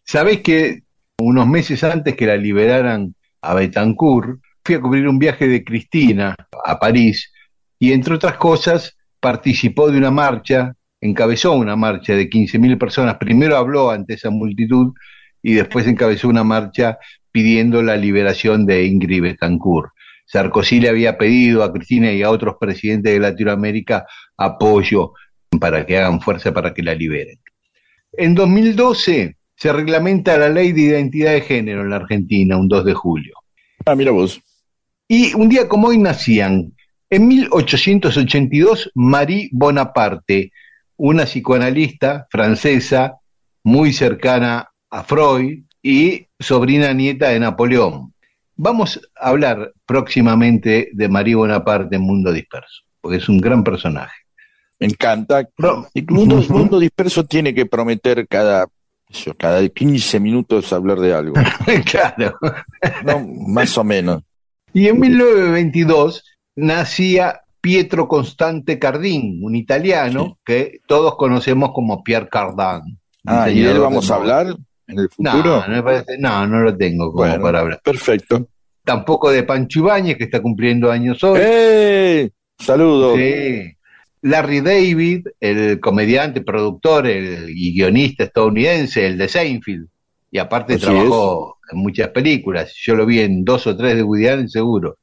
[0.04, 0.82] Sabéis que
[1.20, 6.36] unos meses antes que la liberaran a Betancourt, fui a cubrir un viaje de Cristina
[6.66, 7.33] a París
[7.84, 13.18] y entre otras cosas participó de una marcha, encabezó una marcha de 15.000 personas.
[13.18, 14.94] Primero habló ante esa multitud
[15.42, 16.98] y después encabezó una marcha
[17.30, 19.90] pidiendo la liberación de Ingrid Betancourt.
[20.26, 24.06] Sarkozy le había pedido a Cristina y a otros presidentes de Latinoamérica
[24.38, 25.12] apoyo
[25.60, 27.40] para que hagan fuerza para que la liberen.
[28.14, 32.86] En 2012 se reglamenta la ley de identidad de género en la Argentina, un 2
[32.86, 33.34] de julio.
[33.86, 34.42] Ah, mira vos.
[35.06, 36.72] Y un día como hoy nacían,
[37.14, 40.52] en 1882, Marie Bonaparte,
[40.98, 43.20] una psicoanalista francesa
[43.64, 48.16] muy cercana a Freud y sobrina nieta de Napoleón.
[48.56, 54.16] Vamos a hablar próximamente de Marie Bonaparte en Mundo Disperso, porque es un gran personaje.
[54.80, 55.48] Me encanta.
[55.94, 58.66] El mundo, mundo disperso tiene que prometer cada,
[59.38, 61.36] cada 15 minutos hablar de algo.
[61.86, 62.40] claro.
[63.06, 63.24] ¿no?
[63.50, 64.24] Más o menos.
[64.74, 66.24] Y en 1922
[66.56, 73.00] nacía Pietro Constante Cardin, un italiano que todos conocemos como Pierre Cardin.
[73.26, 74.48] Ah, ¿y él vamos a hablar
[74.88, 75.62] en el futuro?
[75.62, 77.82] No, no, me parece- no, no lo tengo como Bueno, para hablar.
[77.84, 78.48] Perfecto.
[78.84, 81.40] Tampoco de Pancho Ibáñez, que está cumpliendo años hoy.
[81.42, 82.30] ¡Eh!
[82.60, 83.18] Saludos.
[83.18, 83.72] Sí.
[84.24, 89.88] Larry David, el comediante, productor el, y guionista estadounidense, el de Seinfeld.
[90.32, 92.74] Y aparte Así trabajó en muchas películas.
[92.76, 94.98] Yo lo vi en dos o tres de Woody Allen, seguro.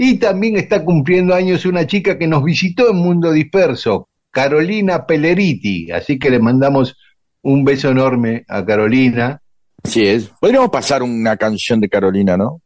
[0.00, 5.90] Y también está cumpliendo años una chica que nos visitó en Mundo Disperso, Carolina Pelleriti.
[5.90, 6.96] Así que le mandamos
[7.42, 9.42] un beso enorme a Carolina.
[9.82, 10.30] Así es.
[10.40, 12.62] Podríamos pasar una canción de Carolina, ¿no?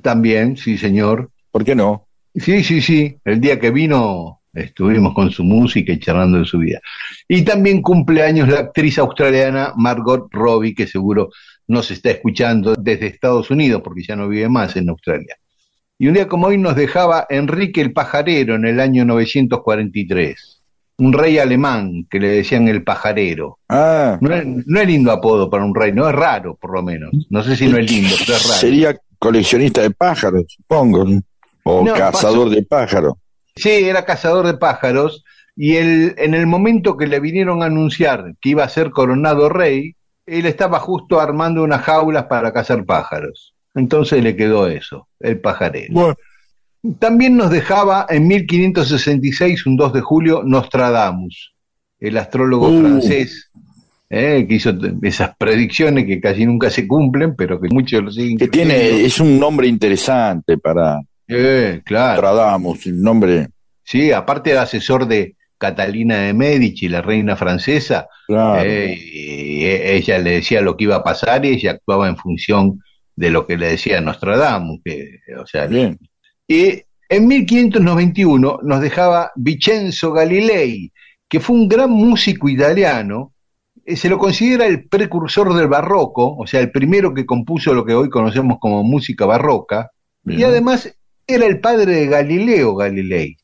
[0.00, 1.32] También, sí, señor.
[1.50, 2.06] ¿Por qué no?
[2.36, 3.16] Sí, sí, sí.
[3.24, 6.80] El día que vino estuvimos con su música y charlando de su vida.
[7.26, 11.30] Y también cumpleaños la actriz australiana Margot Robbie, que seguro
[11.66, 15.36] nos está escuchando desde Estados Unidos, porque ya no vive más en Australia.
[16.00, 20.62] Y un día como hoy nos dejaba Enrique el Pajarero en el año 943.
[20.96, 23.58] Un rey alemán que le decían el pajarero.
[23.68, 26.82] Ah, No es, no es lindo apodo para un rey, no es raro por lo
[26.82, 27.10] menos.
[27.28, 28.60] No sé si no es lindo, pero es raro.
[28.60, 31.04] sería coleccionista de pájaros, supongo.
[31.64, 33.14] O No, cazador de pájaros.
[33.54, 35.22] Sí, era cazador de pájaros
[35.54, 39.50] y él, en el momento que le vinieron a anunciar que iba a ser coronado
[39.50, 43.54] rey, él estaba justo armando unas jaulas para cazar pájaros.
[43.74, 45.92] Entonces le quedó eso, el pajarero.
[45.92, 46.14] Bueno,
[46.98, 51.52] También nos dejaba en 1566, un 2 de julio, Nostradamus,
[51.98, 52.80] el astrólogo Uh.
[52.80, 53.50] francés,
[54.08, 54.72] eh, que hizo
[55.02, 59.20] esas predicciones que casi nunca se cumplen, pero que muchos lo siguen que tiene, es
[59.20, 62.22] un nombre interesante para Eh, claro.
[62.22, 63.48] Nostradamus, el nombre.
[63.84, 68.62] Sí, aparte era asesor de Catalina de Medici, la reina francesa, Claro.
[68.64, 72.80] eh, y ella le decía lo que iba a pasar y ella actuaba en función
[73.20, 75.98] de lo que le decía Nostradamus, que, o sea, Bien.
[76.48, 80.90] y en 1591 nos dejaba Vincenzo Galilei,
[81.28, 83.34] que fue un gran músico italiano,
[83.84, 87.84] eh, se lo considera el precursor del barroco, o sea, el primero que compuso lo
[87.84, 89.90] que hoy conocemos como música barroca,
[90.24, 90.90] y además
[91.26, 93.36] era el padre de Galileo Galilei.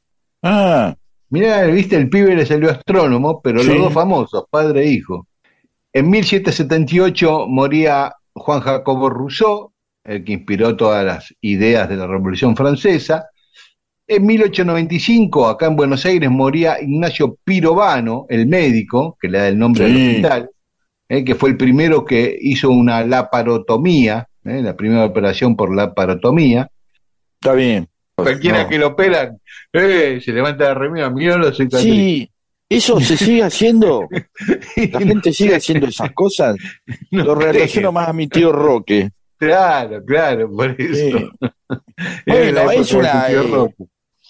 [0.42, 0.94] Ah,
[1.28, 3.66] Mirá, viste, el pibe le salió astrónomo, pero Sí.
[3.68, 5.26] los dos famosos, padre e hijo.
[5.92, 9.72] En 1778 moría Juan Jacobo Rousseau,
[10.04, 13.26] el que inspiró todas las ideas de la Revolución Francesa.
[14.06, 19.58] En 1895, acá en Buenos Aires, moría Ignacio Pirovano, el médico, que le da el
[19.58, 20.50] nombre al hospital,
[21.08, 26.70] eh, que fue el primero que hizo una laparotomía, eh, la primera operación por laparotomía.
[27.40, 27.88] está bien.
[28.14, 28.68] Cualquiera No.
[28.68, 29.38] que lo operan,
[29.72, 31.82] eh, se levanta la remera, mirá cicatriz.
[31.82, 32.30] Sí,
[32.68, 34.08] eso se sigue haciendo.
[34.92, 36.56] La gente sigue haciendo esas cosas.
[37.10, 39.10] No Lo relaciono más a mi tío Roque.
[39.38, 41.18] Claro, claro, por eso.
[41.18, 41.28] Sí.
[42.26, 43.74] Bueno, es una, eh.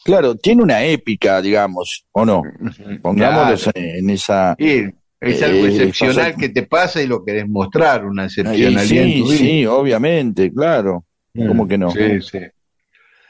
[0.04, 2.42] Claro, tiene una épica, digamos, ¿o no?
[3.02, 3.86] Pongámoslo Claro.
[3.88, 4.54] en esa.
[4.58, 4.84] Sí,
[5.20, 9.18] es algo Eh, excepcional que te pasa y lo querés mostrar, una excepcionalidad en sí,
[9.20, 9.38] tu vida.
[9.38, 11.04] sí, obviamente, claro.
[11.34, 11.90] ¿Cómo que no?
[11.90, 12.38] Sí, sí.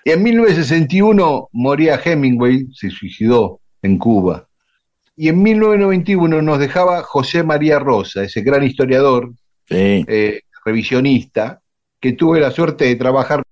[0.04, 4.46] Y en 1961 moría Hemingway, se suicidó en Cuba.
[5.16, 9.32] Y en 1991 nos dejaba José María Rosa, ese gran historiador,
[9.68, 10.04] Sí.
[10.06, 11.60] eh, revisionista,
[12.00, 13.42] que tuve la suerte de trabajar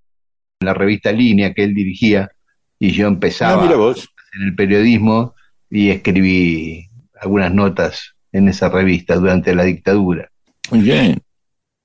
[0.61, 2.31] en la revista Línea que él dirigía,
[2.79, 4.09] y yo Ah, empezaba vos.
[4.37, 5.35] en el periodismo
[5.71, 6.89] y escribí
[7.21, 10.29] algunas notas en esa revista durante la dictadura.
[10.71, 11.21] Muy bien.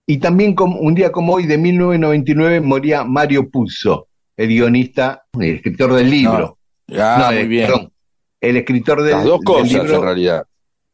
[0.06, 5.56] Y también como, un día como hoy, de 1999, moría Mario Puzo, el guionista, el
[5.58, 6.58] escritor del libro.
[6.98, 7.68] Ah, No, muy eh, bien.
[7.68, 7.92] perdón,
[8.42, 10.44] el escritor del, Las dos del cosas, libro, en realidad.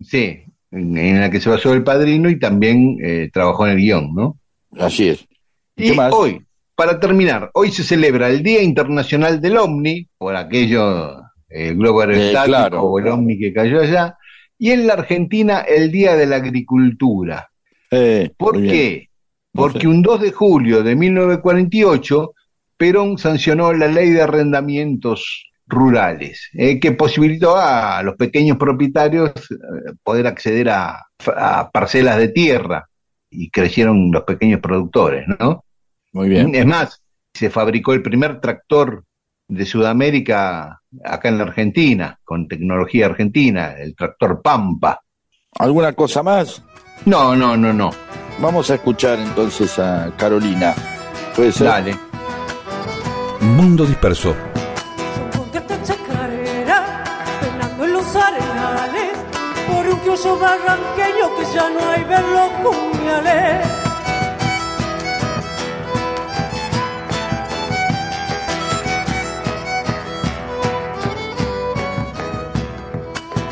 [0.01, 0.41] sí,
[0.71, 4.37] en, la que se basó el padrino y también eh, trabajó en el guion, ¿no?
[4.77, 5.25] Así es.
[5.77, 6.41] ¿Y hoy,
[6.75, 12.41] para terminar, hoy se celebra el Día Internacional del OVNI, por aquello, el globo aerostático
[12.41, 12.81] Eh, claro.
[12.81, 14.17] o el OVNI que cayó allá,
[14.57, 17.49] y en la Argentina el Día de la Agricultura.
[17.91, 19.09] Eh, ¿Por qué?
[19.53, 19.87] No Porque sé.
[19.87, 22.33] un 2 de julio de 1948,
[22.77, 29.93] Perón sancionó la ley de arrendamientos rurales, eh, que posibilitó a los pequeños propietarios eh,
[30.03, 32.87] poder acceder a, a parcelas de tierra
[33.29, 35.65] y crecieron los pequeños productores, ¿no?
[36.13, 36.53] Muy bien.
[36.55, 37.01] Es más,
[37.33, 39.03] se fabricó el primer tractor
[39.47, 45.01] de Sudamérica acá en la Argentina, con tecnología argentina, el tractor Pampa.
[45.59, 46.63] ¿Alguna cosa más?
[47.05, 47.91] No, no, no, no.
[48.39, 50.73] Vamos a escuchar entonces a Carolina.
[51.35, 51.67] ¿Puede ser?
[51.67, 51.95] Dale.
[53.41, 54.35] Mundo disperso.
[60.15, 63.67] Por un criollo barranqueño que ya no hay verlo puñales.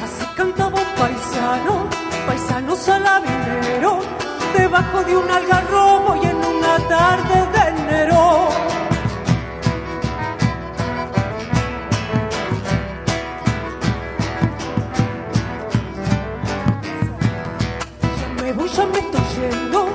[0.04, 1.90] Así cantaba un paisano,
[2.28, 4.00] paisano saladinero,
[4.58, 8.50] debajo de un algarrobo y en una tarde de enero.
[18.46, 19.88] Ya me estoy yendo.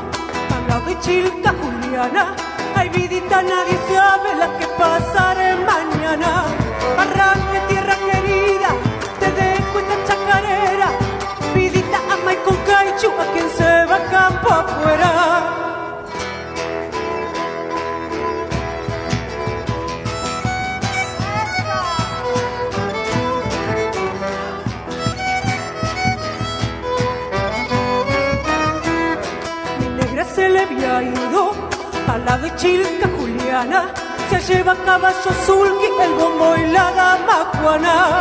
[0.50, 2.34] Habla de Chilca, Juliana.
[2.74, 6.44] Ay, vidita, nadie sabe la que pasaré mañana.
[6.96, 8.70] Arranque, tierra querida,
[9.20, 10.88] te dejo esta chacarera.
[11.54, 15.27] Vidita, ama y con a quien se va campo afuera.
[30.78, 31.52] Había ido
[32.06, 33.92] a la de Chilca Juliana.
[34.30, 38.20] Se lleva caballo sulky, el bombo y la dama Juana.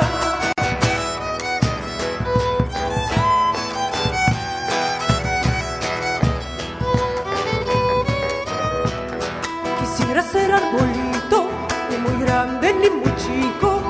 [9.79, 11.49] Quisiera ser arbolito,
[11.89, 13.81] ni muy grande ni muy chico,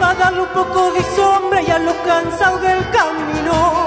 [0.00, 3.85] para darle un poco de sombra y a los cansados del camino.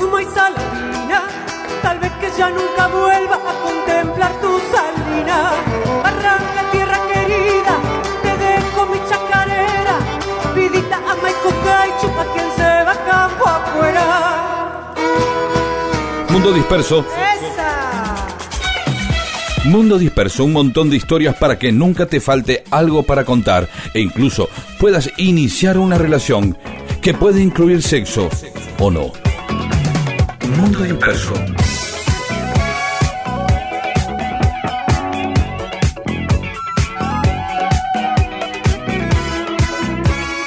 [0.00, 1.22] A Espazuma y Saladina.
[1.82, 5.52] Tal vez que ya nunca vuelva a contemplar tu salina.
[6.04, 7.78] Arranca tierra querida,
[8.22, 9.98] te dejo mi chacarera.
[10.54, 14.04] Vidita a Maico Caichu, a quien se va campo afuera.
[16.30, 17.00] Mundo disperso.
[17.00, 17.70] ¡Esa!
[19.64, 24.00] Mundo disperso, un montón de historias para que nunca te falte algo para contar e
[24.00, 24.48] incluso
[24.78, 26.56] puedas iniciar una relación
[27.02, 28.28] que puede incluir sexo
[28.78, 29.29] o no.
[30.56, 31.34] Mundo disperso.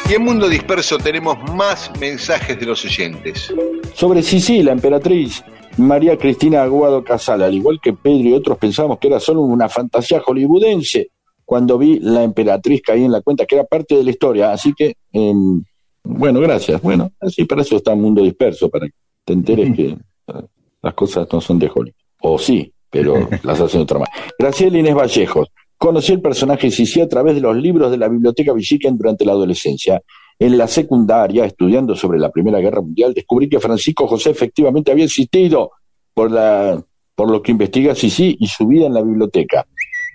[0.09, 3.53] Y en Mundo Disperso tenemos más mensajes de los oyentes.
[3.93, 5.43] Sobre Sisi, la emperatriz
[5.77, 9.69] María Cristina Aguado Casal, al igual que Pedro y otros pensamos que era solo una
[9.69, 11.11] fantasía hollywoodense,
[11.45, 14.51] cuando vi la emperatriz caí en la cuenta que era parte de la historia.
[14.51, 15.63] Así que, em,
[16.03, 16.81] bueno, gracias.
[16.81, 20.47] Bueno, así para eso está Mundo Disperso, para que te enteres que eh,
[20.81, 21.95] las cosas no son de Hollywood.
[22.21, 24.15] O sí, pero las hacen de otra manera.
[24.37, 25.49] Graciela Inés Vallejos.
[25.77, 29.33] Conocí el personaje Sisi a través de los libros de la Biblioteca Villiquen durante la
[29.33, 30.01] adolescencia.
[30.39, 35.05] En la secundaria, estudiando sobre la Primera Guerra Mundial, descubrí que Francisco José efectivamente había
[35.05, 35.71] existido
[36.13, 36.81] por, la,
[37.15, 39.65] por lo que investiga Sisi y su vida en la biblioteca.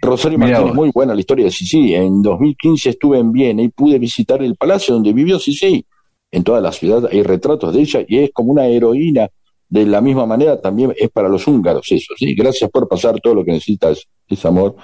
[0.01, 0.76] Rosario Mirá Martínez, vos.
[0.76, 1.94] muy buena la historia de Sisi.
[1.94, 5.85] En 2015 estuve en Viena y pude visitar el palacio donde vivió Sisi.
[6.31, 9.29] En toda la ciudad hay retratos de ella y es como una heroína.
[9.69, 12.35] De la misma manera también es para los húngaros eso, ¿sí?
[12.35, 14.77] Gracias por pasar todo lo que necesitas, es amor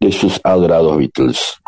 [0.00, 1.60] de sus adorados Beatles.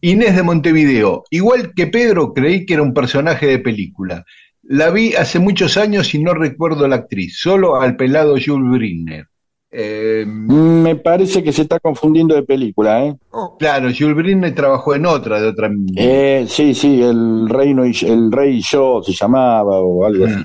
[0.00, 1.24] Inés de Montevideo.
[1.30, 4.24] Igual que Pedro, creí que era un personaje de película.
[4.62, 9.26] La vi hace muchos años y no recuerdo la actriz, solo al pelado Jules Briner.
[9.70, 13.16] Eh, Mm, Me parece que se está confundiendo de película, ¿eh?
[13.58, 15.70] claro, Jules Briner trabajó en otra, de otra.
[15.96, 20.40] Eh, sí, sí, el reino y, el rey y yo se llamaba o algo así,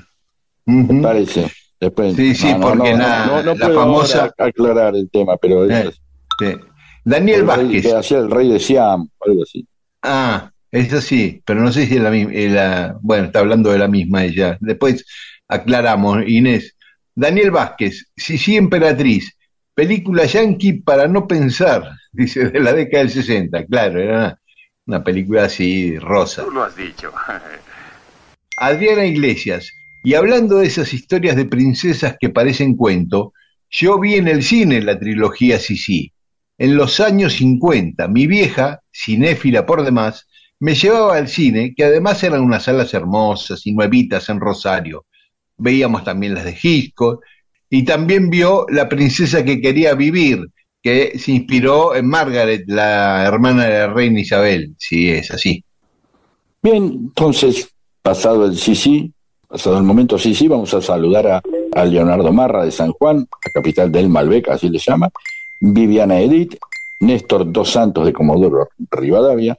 [0.66, 0.92] Ujú.
[0.92, 1.50] me parece.
[1.80, 5.36] Después, Sí, sí, no, porque no, la- no, no la puedo famosa- aclarar el tema,
[5.38, 5.88] pero Eh.
[5.88, 6.00] es-
[6.38, 6.54] Sí.
[7.04, 7.82] Daniel El rey- Vázquez.
[7.82, 9.66] Que hacía el rey de Siam, algo así.
[10.02, 12.98] Ah, eso sí, pero no sé si es la misma.
[13.02, 14.56] bueno, está hablando de la misma ella.
[14.60, 15.04] Después
[15.48, 16.73] aclaramos, Inés.
[17.14, 19.36] Daniel Vázquez, Sisi Emperatriz,
[19.74, 23.66] película yankee para no pensar, dice, de la década del 60.
[23.66, 24.40] Claro, era una,
[24.86, 26.44] una película así, rosa.
[26.44, 27.12] Tú lo has dicho.
[28.56, 29.72] Adriana Iglesias,
[30.04, 33.32] y hablando de esas historias de princesas que parecen cuento,
[33.70, 36.12] yo vi en el cine la trilogía Sisi.
[36.58, 40.28] En los años 50, mi vieja, cinéfila por demás,
[40.60, 45.06] me llevaba al cine, que además eran unas salas hermosas y nuevitas en Rosario.
[45.64, 47.20] Veíamos también las de Gisco,
[47.70, 50.46] y también vio La princesa que quería vivir,
[50.82, 54.74] que se inspiró en Margaret, la hermana de la reina Isabel.
[54.78, 55.64] Sí, es así.
[56.62, 57.68] Bien, entonces,
[58.02, 59.10] pasado el Sisi,
[59.48, 61.42] pasado el momento Sisi, vamos a saludar a,
[61.74, 65.08] a Leonardo Marra de San Juan, la capital del Malbec, así le llama,
[65.60, 66.56] Viviana Edith,
[67.00, 69.56] Néstor Dos Santos de Comodoro Rivadavia,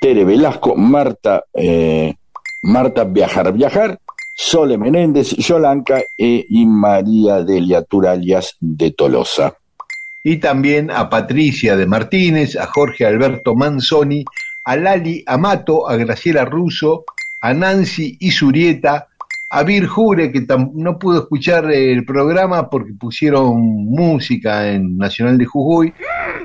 [0.00, 2.14] Tere Velasco, Marta, eh,
[2.62, 3.98] Marta Viajar Viajar,
[4.34, 9.54] Sole Menéndez, Yolanca e- y María Delia Turalias de Tolosa.
[10.24, 14.24] y también a Patricia de Martínez, a Jorge Alberto Manzoni,
[14.64, 17.04] a Lali Amato, a Graciela Russo,
[17.40, 19.08] a Nancy Isurieta,
[19.50, 25.44] a Vir Jure, que no pudo escuchar el programa porque pusieron música en Nacional de
[25.44, 25.92] Jujuy,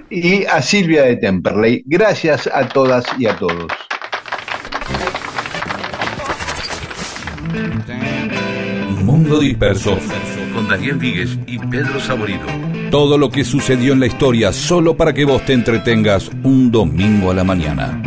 [0.09, 1.84] y a Silvia de Temperley.
[1.85, 3.68] Gracias a todas y a todos.
[9.03, 9.97] Mundo Disperso,
[10.53, 12.45] con Daniel Víguez y Pedro Saborido.
[12.91, 17.31] Todo lo que sucedió en la historia solo para que vos te entretengas un domingo
[17.31, 18.01] a la mañana.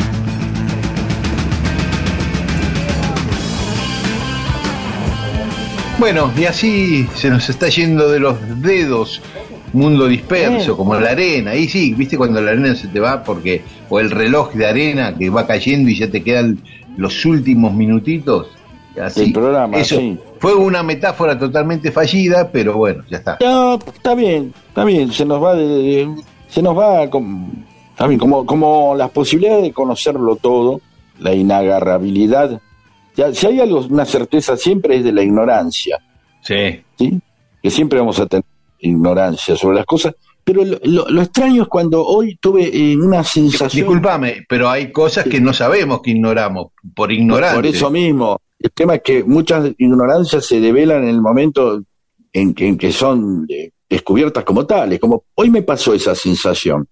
[5.99, 9.21] Bueno, y así se nos está yendo de los dedos
[9.73, 11.55] mundo disperso, como la arena.
[11.55, 15.15] Y sí, viste cuando la arena se te va porque, o el reloj de arena
[15.17, 16.59] que va cayendo y ya te quedan
[16.97, 18.49] los últimos minutitos.
[19.01, 19.21] Así.
[19.23, 20.19] Del programa, Eso sí.
[20.39, 23.39] fue una metáfora totalmente fallida, pero bueno, ya está.
[23.41, 26.09] No, está bien, está bien, se nos va de,
[26.49, 27.51] se nos va como,
[27.91, 30.81] está bien, como, como las posibilidades de conocerlo todo,
[31.19, 32.61] la inagarrabilidad.
[33.17, 35.99] Ya, si hay algo, una certeza siempre es de la ignorancia,
[36.43, 36.81] Sí.
[36.99, 37.21] ¿sí?
[37.63, 38.45] Que siempre vamos a tener
[38.79, 43.23] ignorancia sobre las cosas, pero lo, lo- lo extraño es cuando hoy tuve eh, una
[43.23, 43.87] sensación...
[43.87, 47.57] Disculpame, pero hay cosas que no sabemos que ignoramos, por ignorantes.
[47.57, 51.83] Por eso mismo, el tema es que muchas ignorancias se develan en el momento
[52.33, 56.87] en que, en que son eh, descubiertas como tales, como hoy me pasó esa sensación.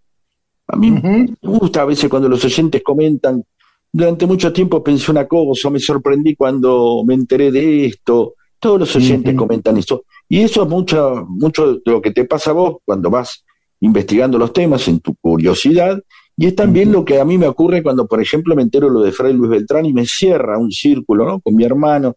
[0.66, 3.44] A mí me gusta a veces cuando los oyentes comentan,
[3.92, 8.96] durante mucho tiempo pensé una cosa, me sorprendí cuando me enteré de esto, todos los
[8.96, 10.04] oyentes comentan eso.
[10.28, 13.44] Y eso es mucho, mucho de lo que te pasa a vos cuando vas
[13.80, 16.02] investigando los temas en tu curiosidad,
[16.38, 19.00] y es también lo que a mí me ocurre cuando, por ejemplo, me entero lo
[19.02, 21.40] de Fray Luis Beltrán y me cierra un círculo, ¿no?
[21.40, 22.16] Con mi hermano,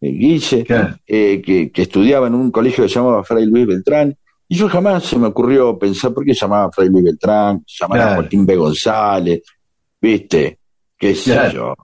[0.00, 0.64] eh, Guille,
[1.06, 4.16] eh, que, que estudiaba en un colegio que se llamaba Fray Luis Beltrán,
[4.48, 8.20] y yo jamás se me ocurrió pensar por qué llamaba Fray Luis Beltrán, llamaba Claro.
[8.22, 8.54] Joaquín B.
[8.56, 9.42] González,
[10.00, 10.58] ¿viste?
[10.96, 11.52] ¿Qué sé Claro.
[11.52, 11.74] yo?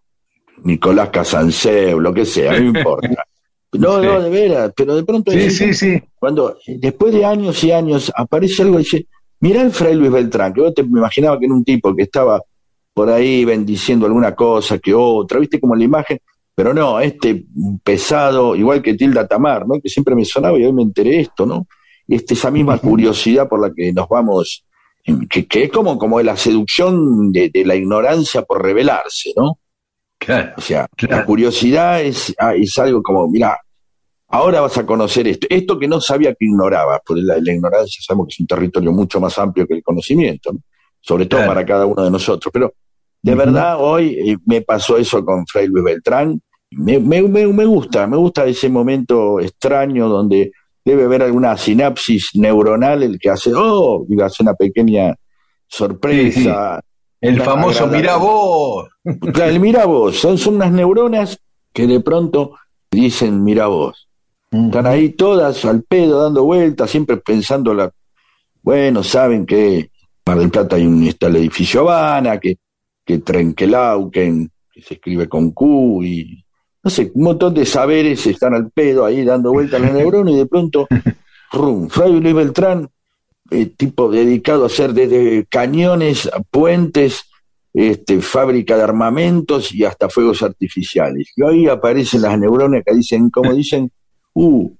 [0.65, 3.09] Nicolás Casanseu, lo que sea, no importa.
[3.75, 5.99] No, no, de veras, pero de pronto Sí, sí, sí.
[6.19, 9.07] cuando eh, después de años y años aparece algo y dice,
[9.43, 12.05] mirá el Fray Luis Beltrán, que yo te me imaginaba que era un tipo que
[12.05, 12.40] estaba
[12.94, 16.19] por ahí bendiciendo alguna cosa que otra, viste como la imagen,
[16.55, 17.44] pero no, este
[17.82, 19.81] pesado, igual que Tilda Tamar, ¿no?
[19.81, 21.66] Que siempre me sonaba y hoy me enteré esto, ¿no?
[22.06, 24.64] Este, esa misma curiosidad por la que nos vamos,
[25.28, 29.59] que, que es como, como la seducción de, de la ignorancia por revelarse, ¿no?
[30.19, 30.52] Claro.
[30.56, 33.59] O sea, la curiosidad es, ah, es algo como, mira,
[34.33, 38.03] ahora vas a conocer esto, esto que no sabía que ignoraba, porque la, la ignorancia
[38.05, 40.59] sabemos que es un territorio mucho más amplio que el conocimiento, ¿no?
[41.01, 41.53] sobre todo Claro.
[41.55, 42.51] para cada uno de nosotros.
[42.53, 42.73] Pero
[43.23, 46.41] de verdad hoy eh, me pasó eso con Fray Luis Beltrán,
[46.71, 50.51] me, me, me, me gusta, me gusta ese momento extraño donde
[50.85, 55.15] debe haber alguna sinapsis neuronal el que hace, oh, y hace una pequeña
[55.69, 56.81] sorpresa.
[57.21, 58.89] El famoso agradable- mirá vos.
[59.33, 61.39] Claro, el mira vos, son, son unas neuronas
[61.73, 62.53] que de pronto
[62.91, 64.09] dicen mira vos.
[64.53, 67.91] Están ahí todas al pedo, dando vueltas, siempre pensando la,
[68.62, 69.91] bueno, saben que en
[70.27, 72.59] Mar del Plata hay un, está el edificio Habana, que,
[73.03, 76.45] que Trenquelauquen, que se escribe con Q, y
[76.83, 80.37] no sé, un montón de saberes están al pedo ahí dando vueltas las neuronas, y
[80.37, 80.87] de pronto,
[81.53, 82.91] rum, Fray Luis Beltrán,
[83.51, 87.24] eh, tipo dedicado a hacer desde cañones, a puentes,
[87.73, 91.33] este, fábrica de armamentos y hasta fuegos artificiales.
[91.35, 93.91] Y ahí aparecen las neuronas que dicen, como dicen,
[94.35, 94.71] uh,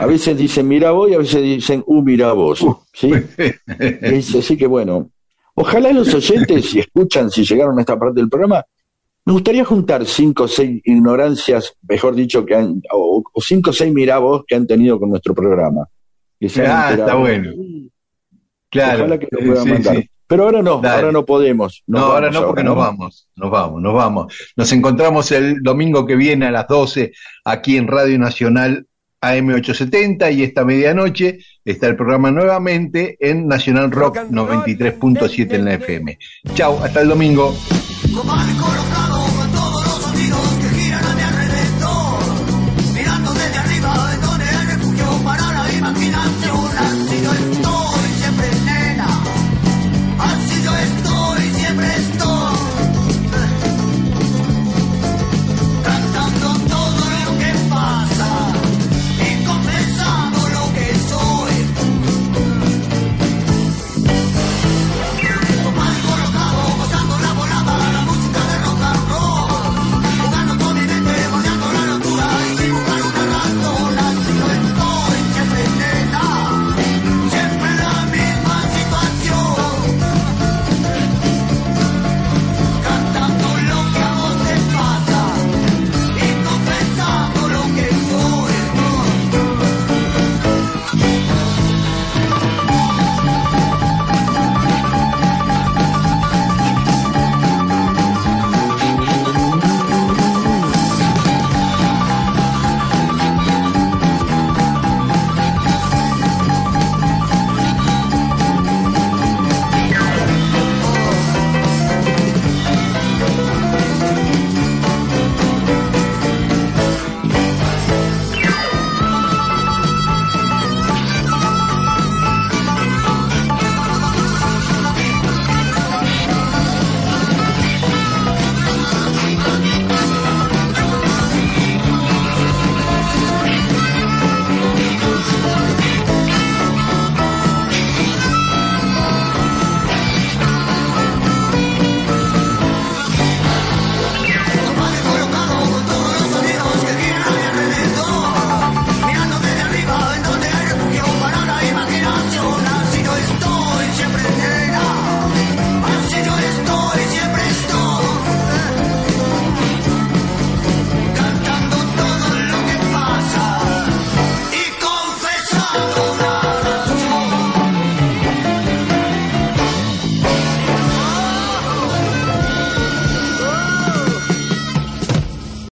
[0.00, 2.64] a veces dicen mira vos y a veces dicen uh, mira vos.
[2.92, 3.10] ¿sí?
[3.78, 5.10] Es- así que bueno,
[5.54, 8.64] Ojalá los oyentes, si escuchan, si llegaron a esta parte del programa,
[9.26, 13.72] me gustaría juntar cinco o seis ignorancias, mejor dicho, que han, o, o cinco o
[13.74, 15.86] seis mirabos que han tenido con nuestro programa.
[16.40, 17.52] Que se han Ah, está bueno.
[18.70, 19.00] Claro.
[19.00, 19.96] Ojalá que lo puedan Sí, mandar.
[19.96, 20.10] sí.
[20.32, 20.94] Pero ahora no, Dale.
[20.94, 21.82] ahora no podemos.
[21.86, 24.34] No, ahora no, porque nos vamos, nos vamos, nos vamos.
[24.56, 27.12] Nos encontramos el domingo que viene a las 12
[27.44, 28.86] aquí en Radio Nacional
[29.20, 36.18] AM870 y esta medianoche está el programa nuevamente en Nacional Rock 93.7 en la FM.
[36.54, 37.54] Chau, hasta el domingo.